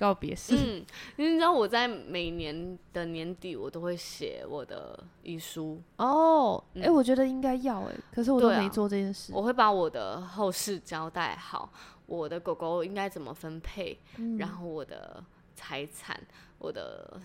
[0.00, 0.86] 告别式，嗯，
[1.18, 6.64] 因为你知道我在每年的年底，我都会写我的遗书哦。
[6.68, 9.30] 哎、嗯欸，我觉得应该要哎，可是我都没做这件事。
[9.30, 11.70] 啊、我会把我的后事交代好，
[12.06, 15.22] 我的狗狗应该怎么分配，嗯、然后我的
[15.54, 16.18] 财产，
[16.56, 17.20] 我的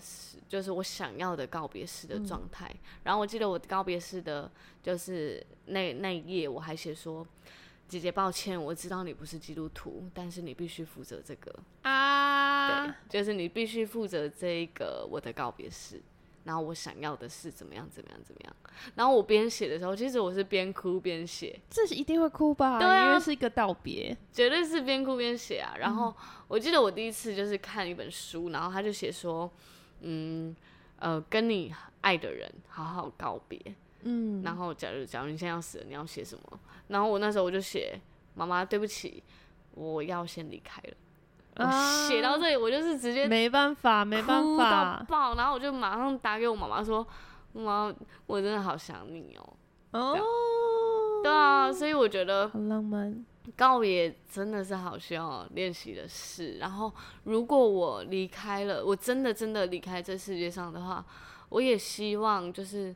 [0.46, 2.70] 就是我想要的告别式的状态。
[2.70, 4.50] 嗯、然后我记得我告别式的，
[4.82, 7.26] 就是那那一页我还写说。
[7.88, 16.02] 姐姐，抱歉，我知道你不是基督徒，但是你必须负责这个啊，对，就是你必须负责这个我的告别式，
[16.42, 18.56] 然后我想要的是怎么样，怎么样，怎么样。
[18.96, 22.78] 然后我边写的时候，其实我是边哭边写，这是一定会哭吧？
[22.78, 25.74] 对啊，因为是一个道别，绝对是边哭边写啊。
[25.78, 26.12] 然后
[26.48, 29.48] 我记得我第一次就是看一本书，然后他就写说，
[30.00, 30.54] 嗯，
[30.98, 33.58] 呃，跟你爱的人好好告别。
[34.08, 36.60] 嗯，然后假如假如你现在要死了，你要写什么？
[36.86, 38.00] 然后我那时候我就写：
[38.36, 39.20] 妈妈，对不起，
[39.72, 41.66] 我要先离开了。
[41.66, 45.34] 啊，写到这里，我就是直接没办法，没办法，爆。
[45.34, 47.04] 然后我就马上打给我妈妈说：
[47.52, 47.92] 妈，
[48.26, 49.98] 我真的好想你哦。
[49.98, 50.18] 哦，
[51.24, 53.24] 对啊，所以我觉得好浪漫。
[53.56, 56.58] 告别真的是好需要练习的事。
[56.58, 56.92] 然后，
[57.24, 61.04] 如果我离开了，我真的真的离开这世界上的话，
[61.48, 62.94] 我也希望就是。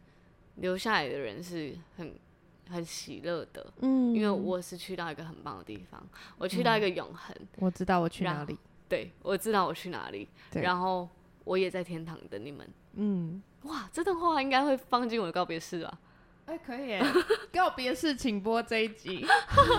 [0.60, 2.14] 留下来的人是很
[2.70, 6.00] 很喜乐的，嗯，因为我是去到一个很棒的地方，
[6.38, 8.56] 我去到一个永恒，嗯，我知道我去哪里，
[8.88, 11.08] 对，我知道我去哪里，然后
[11.44, 15.98] 我也在天堂等你们，嗯，哇，这段话应该会放进我的告别式吧？
[16.46, 16.98] 哎，可以，
[17.52, 19.24] 告别式请播这一集，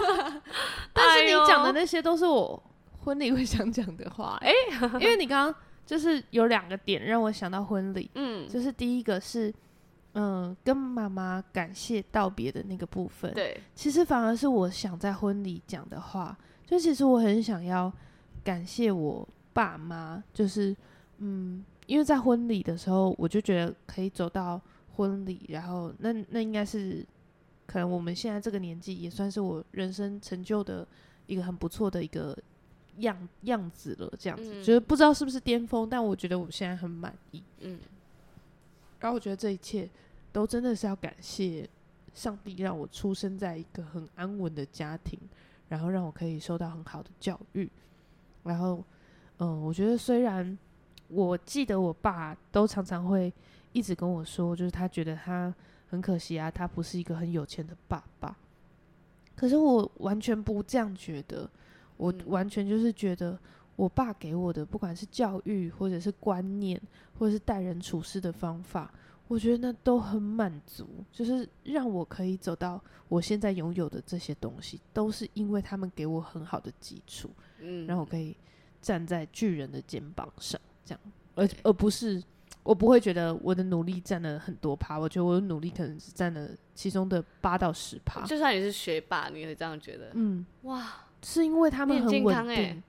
[0.94, 2.62] 但是你讲的那些都是我
[3.04, 4.52] 婚礼会想讲的话，哎，
[5.00, 9.54] 因为你刚刚就是有两个点让我想到婚礼，嗯，就是第一个是。
[10.14, 16.38] 嗯，跟妈妈感谢道别的那个部分，对，其实反而是我想在婚礼讲的话。
[16.66, 17.92] 就其实我很想要
[18.46, 20.74] 感谢我爸妈，就是
[21.18, 24.62] 嗯，因为在婚礼的时候，我就觉得可以走到
[24.96, 27.06] 婚礼，然后那那应该是
[27.66, 30.88] 可能我们现在这个年纪也算是我人生成就的
[31.26, 32.38] 一个很不错的一个
[33.00, 37.78] 样样子了，这样子，嗯，就是不知道是不是巅峰，但我觉得我现在很满意，嗯。
[39.02, 39.90] 然后我觉得这一切
[40.32, 41.68] 都真的是要感谢
[42.14, 45.20] 上帝，让我出生在一个很安稳的家庭，
[45.68, 47.70] 然后让我可以受到很好的教育。
[48.44, 48.84] 然后，
[49.40, 50.58] 嗯，我觉得虽然
[51.08, 53.34] 我记得我爸都常常会
[53.74, 55.54] 一直跟我说，就是他觉得他
[55.90, 58.38] 很可惜啊，他不是一个很有钱的爸爸。
[59.36, 61.50] 可是我完全不这样觉得，
[61.98, 63.38] 我完全就是觉得。
[63.82, 66.80] 我爸给我的，不管是教育，或者是观念，
[67.18, 68.94] 或者是待人处事的方法，
[69.28, 78.38] 我觉得那都很满足，就是让我可以走到我现在拥有的这些东西，都是因为他们给我很好的基础，嗯，然后我可以
[78.84, 81.02] 站在巨人的肩膀上，这样，
[81.34, 82.22] 而而不是
[82.62, 88.24] 我不会觉得我的努力占了很多趴，我觉得我的努力可能是占了其中的八到十趴。
[88.28, 90.12] 就算你是学霸，你会这样觉得？
[90.14, 90.88] 嗯，哇，
[91.24, 92.84] 是因为他们很稳定。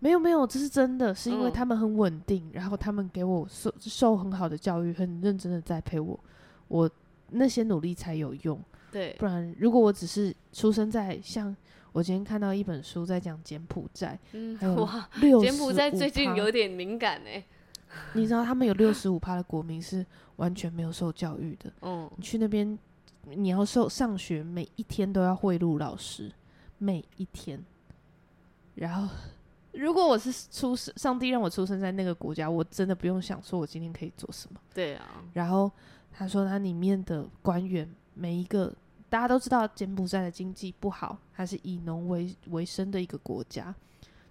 [0.00, 6.18] 没有没有，这是真的，是因为他们很稳定，嗯、然后他们给我受受很好的教育，很认真的栽培我，
[6.68, 6.88] 我
[7.30, 8.60] 那些努力才有用。
[8.92, 11.54] 对，不然如果我只是出生在像
[11.90, 15.08] 我今天看到一本书在讲柬埔寨，嗯，哇，
[15.40, 17.44] 柬埔寨最近有点敏感哎，
[18.12, 22.78] 你知道他们有六十五趴的国民是完全没有受教育的，嗯，你去那边
[23.24, 26.30] 你要受上学，每一天都要贿赂老师，
[26.78, 27.60] 每一天，
[28.76, 29.12] 然后。
[29.78, 34.60] 如果我是出生，上帝让我出生在那个国家，我真的不用想说我今天可以做什么。
[34.74, 35.22] 对啊。
[35.34, 35.70] 然后
[36.10, 38.74] 他说，他里面的官员每一个，
[39.08, 43.72] 大家都知道柬埔寨的经济不好，它是以农为为生的一个国家。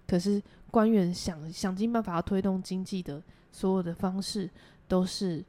[0.06, 4.50] 可是官员想想尽办法要推动经济的所有的方式，
[4.86, 5.42] 都是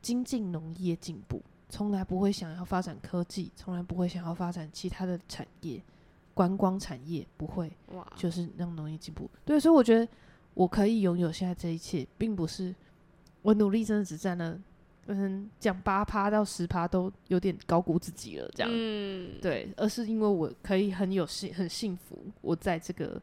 [0.00, 5.82] 精进农业进步，从来不会想要发展科技，从来不会想要发展其他的产业。
[6.38, 9.28] 观光产业不会，哇，就是让农业进步。
[9.44, 10.06] 对，所以我觉得
[10.54, 12.72] 我可以拥有现在这一切，并不是
[13.42, 14.56] 我努力真的只占了，
[15.06, 23.20] 嗯，讲八趴到十趴都有点高估自己了，这样，嗯，对，而是因为我可以很有幸很幸福，我在这个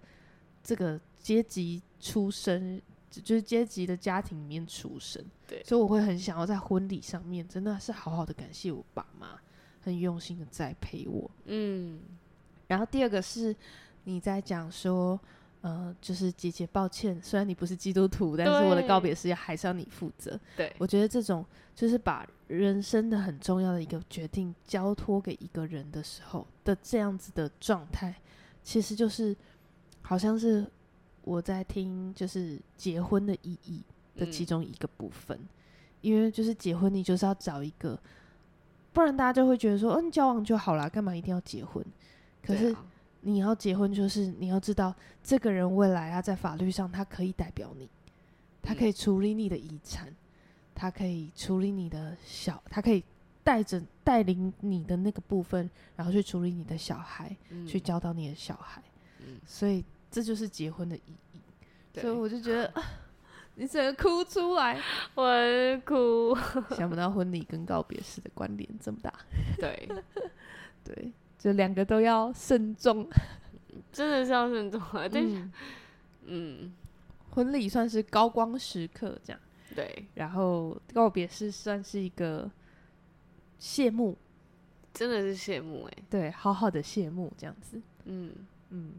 [0.61, 9.39] 这个阶级出生，就是阶级的家庭里面出生，对，所以我会很想要在婚礼上面真的是好好的感谢我爸妈，
[9.79, 12.01] 很用心的栽培我，嗯。
[12.67, 13.55] 然后第二个是
[14.05, 15.19] 你在讲说，
[15.61, 20.39] 呃，就是姐姐，抱歉，虽然你不是基督徒，但是我的告别式还是要你负责。
[20.55, 28.15] 对，我觉得这种就是把人生的很重要的一个决定交托给一个人的时候的这样子的状态，
[28.63, 29.35] 其实就是
[30.01, 30.65] 好像是
[31.23, 33.83] 我在听，就是结婚的意义
[34.15, 35.47] 的其中一个部分，嗯、
[36.01, 37.99] 因为就是结婚，你就是要找一个，
[38.93, 41.83] 不然大家就会觉得说，嗯，交往就好啦，干嘛一定要结婚？
[42.45, 42.75] 可是
[43.21, 44.93] 你要结婚，就是你要知道，
[45.23, 47.89] 这个人未来啊，在法律上他可以代表你，
[48.61, 50.13] 他可以处理你的遗产，
[50.75, 53.03] 他可以处理你的小，他可以
[53.43, 58.81] 带着带领你的那个部分，然后去处理你的小孩，嗯、去教导你的小孩。
[59.27, 61.39] 嗯、所以这就是结婚的意义。
[61.99, 62.83] 所以我就觉得， 啊、
[63.55, 64.79] 你只能哭出来？
[65.15, 65.23] 我
[65.85, 66.37] 哭，
[66.75, 69.11] 想不到婚礼跟告别式的关联这么大。
[69.57, 69.89] 对，
[70.83, 71.11] 对。
[71.37, 73.07] 就两个都要慎重，
[73.91, 75.07] 真的是要慎重啊！
[75.11, 75.49] 但是，
[76.25, 76.73] 嗯，
[77.29, 79.39] 婚礼算是高光时刻，这样。
[79.75, 80.05] 对。
[80.15, 82.49] 然后告别式算是一个
[83.59, 84.17] 谢幕，
[84.93, 87.79] 真的是谢幕哎，对，好好的谢幕这样子。
[88.05, 88.33] 嗯。
[88.69, 88.93] 嗯，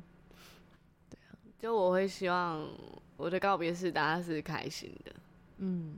[1.10, 2.68] 对啊，就我会希望
[3.16, 5.12] 我的告别式大家是开心的，
[5.58, 5.96] 嗯。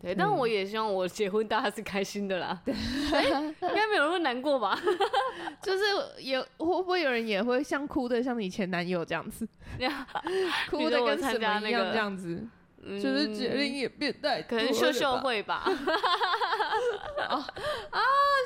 [0.00, 2.62] 对，但我也希望我结婚大家是开心的啦。
[2.64, 4.78] 对，应该没有人会难过吧？
[5.60, 5.82] 就是
[6.18, 9.46] 也会不会有人也会像哭的，像你前男友这样子，
[10.70, 12.46] 哭的跟什么一样这样子，
[13.02, 15.64] 就是决定也变态，可能秀秀会吧。
[15.66, 15.74] 啊，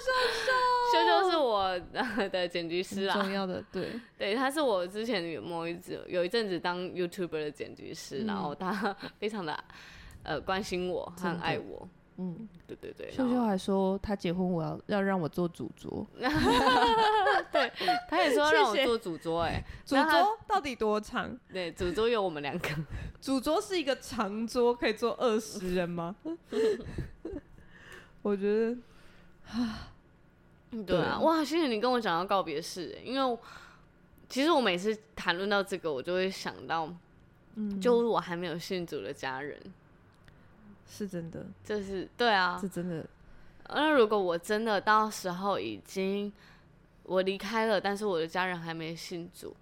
[0.00, 0.09] 秀
[0.46, 0.50] 秀，
[0.92, 1.78] 秀秀是我
[2.30, 9.53] 的剪辑师啊，重要的对，对，他是我之前有某一次有一阵子当 YouTuber 的剪辑师，然后他非常的。
[10.22, 13.10] 呃，关心我，很爱我，嗯，对对对。
[13.10, 16.06] 秀秀还说，他结婚我要要让我做主桌，
[17.50, 17.72] 对，
[18.08, 21.36] 他也说让我做主桌，哎，主桌到底多长？
[21.52, 22.68] 对，主桌有我们两个，
[23.20, 26.14] 主桌是一个长桌，可以坐二十人吗？
[28.22, 28.76] 我觉得，
[29.50, 29.90] 啊，
[30.86, 33.38] 对啊，哇，谢谢你跟我讲到告别式，因为
[34.28, 36.88] 其实我每次谈论到这个，我就会想到，
[37.56, 39.60] 嗯，就我还没有信主的家人。
[40.87, 43.07] 是真的，这是对啊，是真的。
[43.68, 46.30] 那如果我真的到时候已经
[47.05, 49.57] 我离开了，但是我的家人还没信主，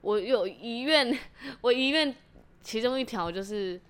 [0.00, 1.16] 我有遗愿，
[1.60, 2.14] 我遗愿
[2.62, 3.80] 其中一条就是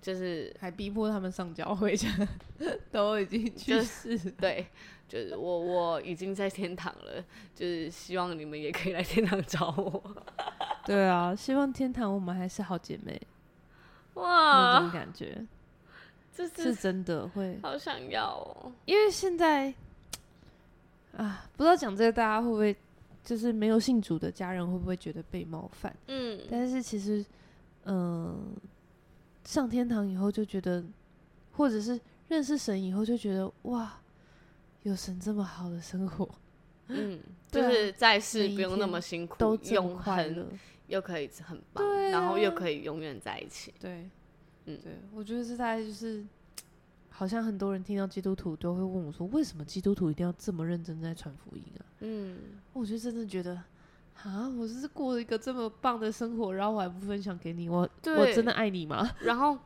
[0.00, 1.94] 就是还逼迫他们上教会，
[2.90, 4.66] 都已经去世，就是，对，
[5.06, 7.22] 就是我我已经在天堂了，
[7.54, 10.02] 就是希望你们也可以来天堂找我。
[10.86, 13.20] 对啊，希望天堂我们还是好姐妹，
[14.14, 15.46] 哇，那种感觉。
[16.34, 19.72] 是真的会好想要哦，因为现在
[21.16, 22.74] 啊，不知道讲这个大家会不会，
[23.22, 25.94] 就是没有信主的家人会不会觉得被冒犯？
[26.06, 27.24] 嗯，但是其实，
[27.84, 28.38] 嗯、呃，
[29.44, 30.82] 上天堂以后就觉得，
[31.52, 34.00] 或者是认识神以后就觉得，哇，
[34.84, 36.28] 有神这么好的生活，
[36.86, 37.20] 嗯，
[37.50, 40.46] 就是在世不用那么辛苦，都永恒，
[40.86, 44.08] 又可以很棒，啊、然后又可以永远在一起，对。
[44.74, 46.24] 嗯，对，我觉得是大概就是，
[47.08, 51.84] 好像很多人听到基督徒都会问我说，为什么基督徒一定要这么认真在传福音啊？
[52.00, 52.38] 嗯，
[52.72, 53.62] 我就真的觉得，
[54.22, 59.10] 啊，我是过了一个这么棒的生活，然后我还不分享给你，我我真的爱你吗？
[59.20, 59.58] 然后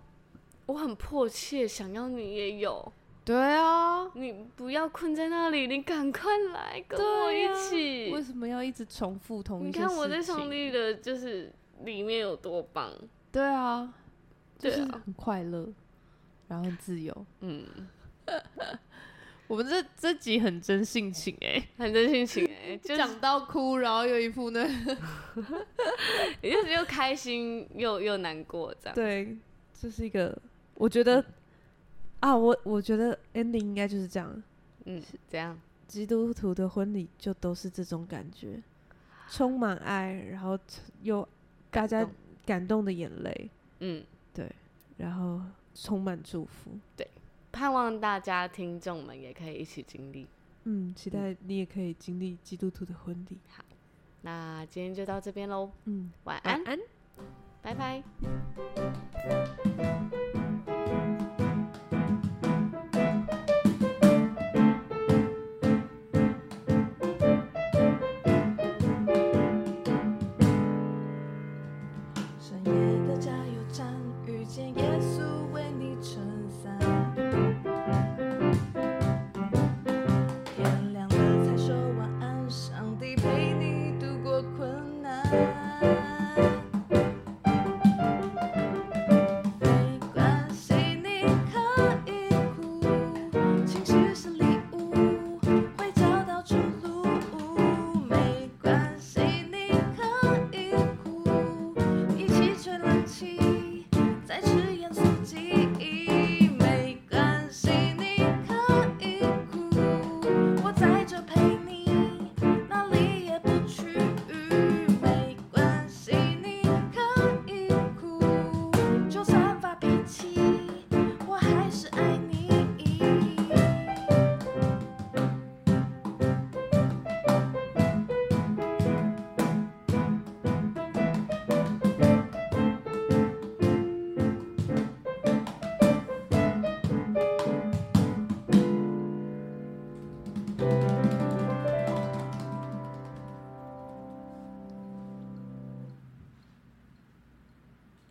[0.66, 2.92] 我很迫切想要你也有，
[3.24, 8.10] 对啊，你不要困在那里，你赶快来跟我一起。
[8.10, 9.66] 为什么要一直重复同一？
[9.66, 11.52] 你看我在上帝的，就是
[11.84, 12.90] 里面有多棒？
[13.30, 13.92] 对啊。
[14.64, 15.68] 就是很快乐，
[16.48, 17.26] 然后很自由。
[17.40, 17.66] 嗯，
[19.46, 24.66] 我们这这集很真性情哎、欸，很真性情哎、欸， 就讲到哭，然后又一副那，
[26.40, 28.94] 也就是又开心又又难过这样。
[28.94, 29.36] 对，
[29.78, 30.36] 这是一个，
[30.76, 31.24] 我觉得、嗯、
[32.20, 34.42] 啊，我我觉得 ending 应该就是这样。
[34.86, 38.62] 嗯，这样，基督徒的婚礼就都是这种感觉，
[39.28, 40.58] 充满爱，然后
[41.02, 41.28] 又
[41.70, 42.08] 大家
[42.46, 43.50] 感动的眼泪。
[43.80, 44.02] 嗯。
[44.96, 45.40] 对，然后
[45.74, 46.78] 充满祝福。
[46.96, 47.08] 对，
[47.52, 50.26] 盼望大家听众们也可以一起经历。
[50.64, 53.38] 嗯，期待你也可以经历基督徒的婚礼。
[53.48, 53.64] 好，
[54.22, 55.70] 那今天就到这边喽。
[55.84, 56.80] 嗯，晚安，晚安，
[57.60, 58.02] 拜拜。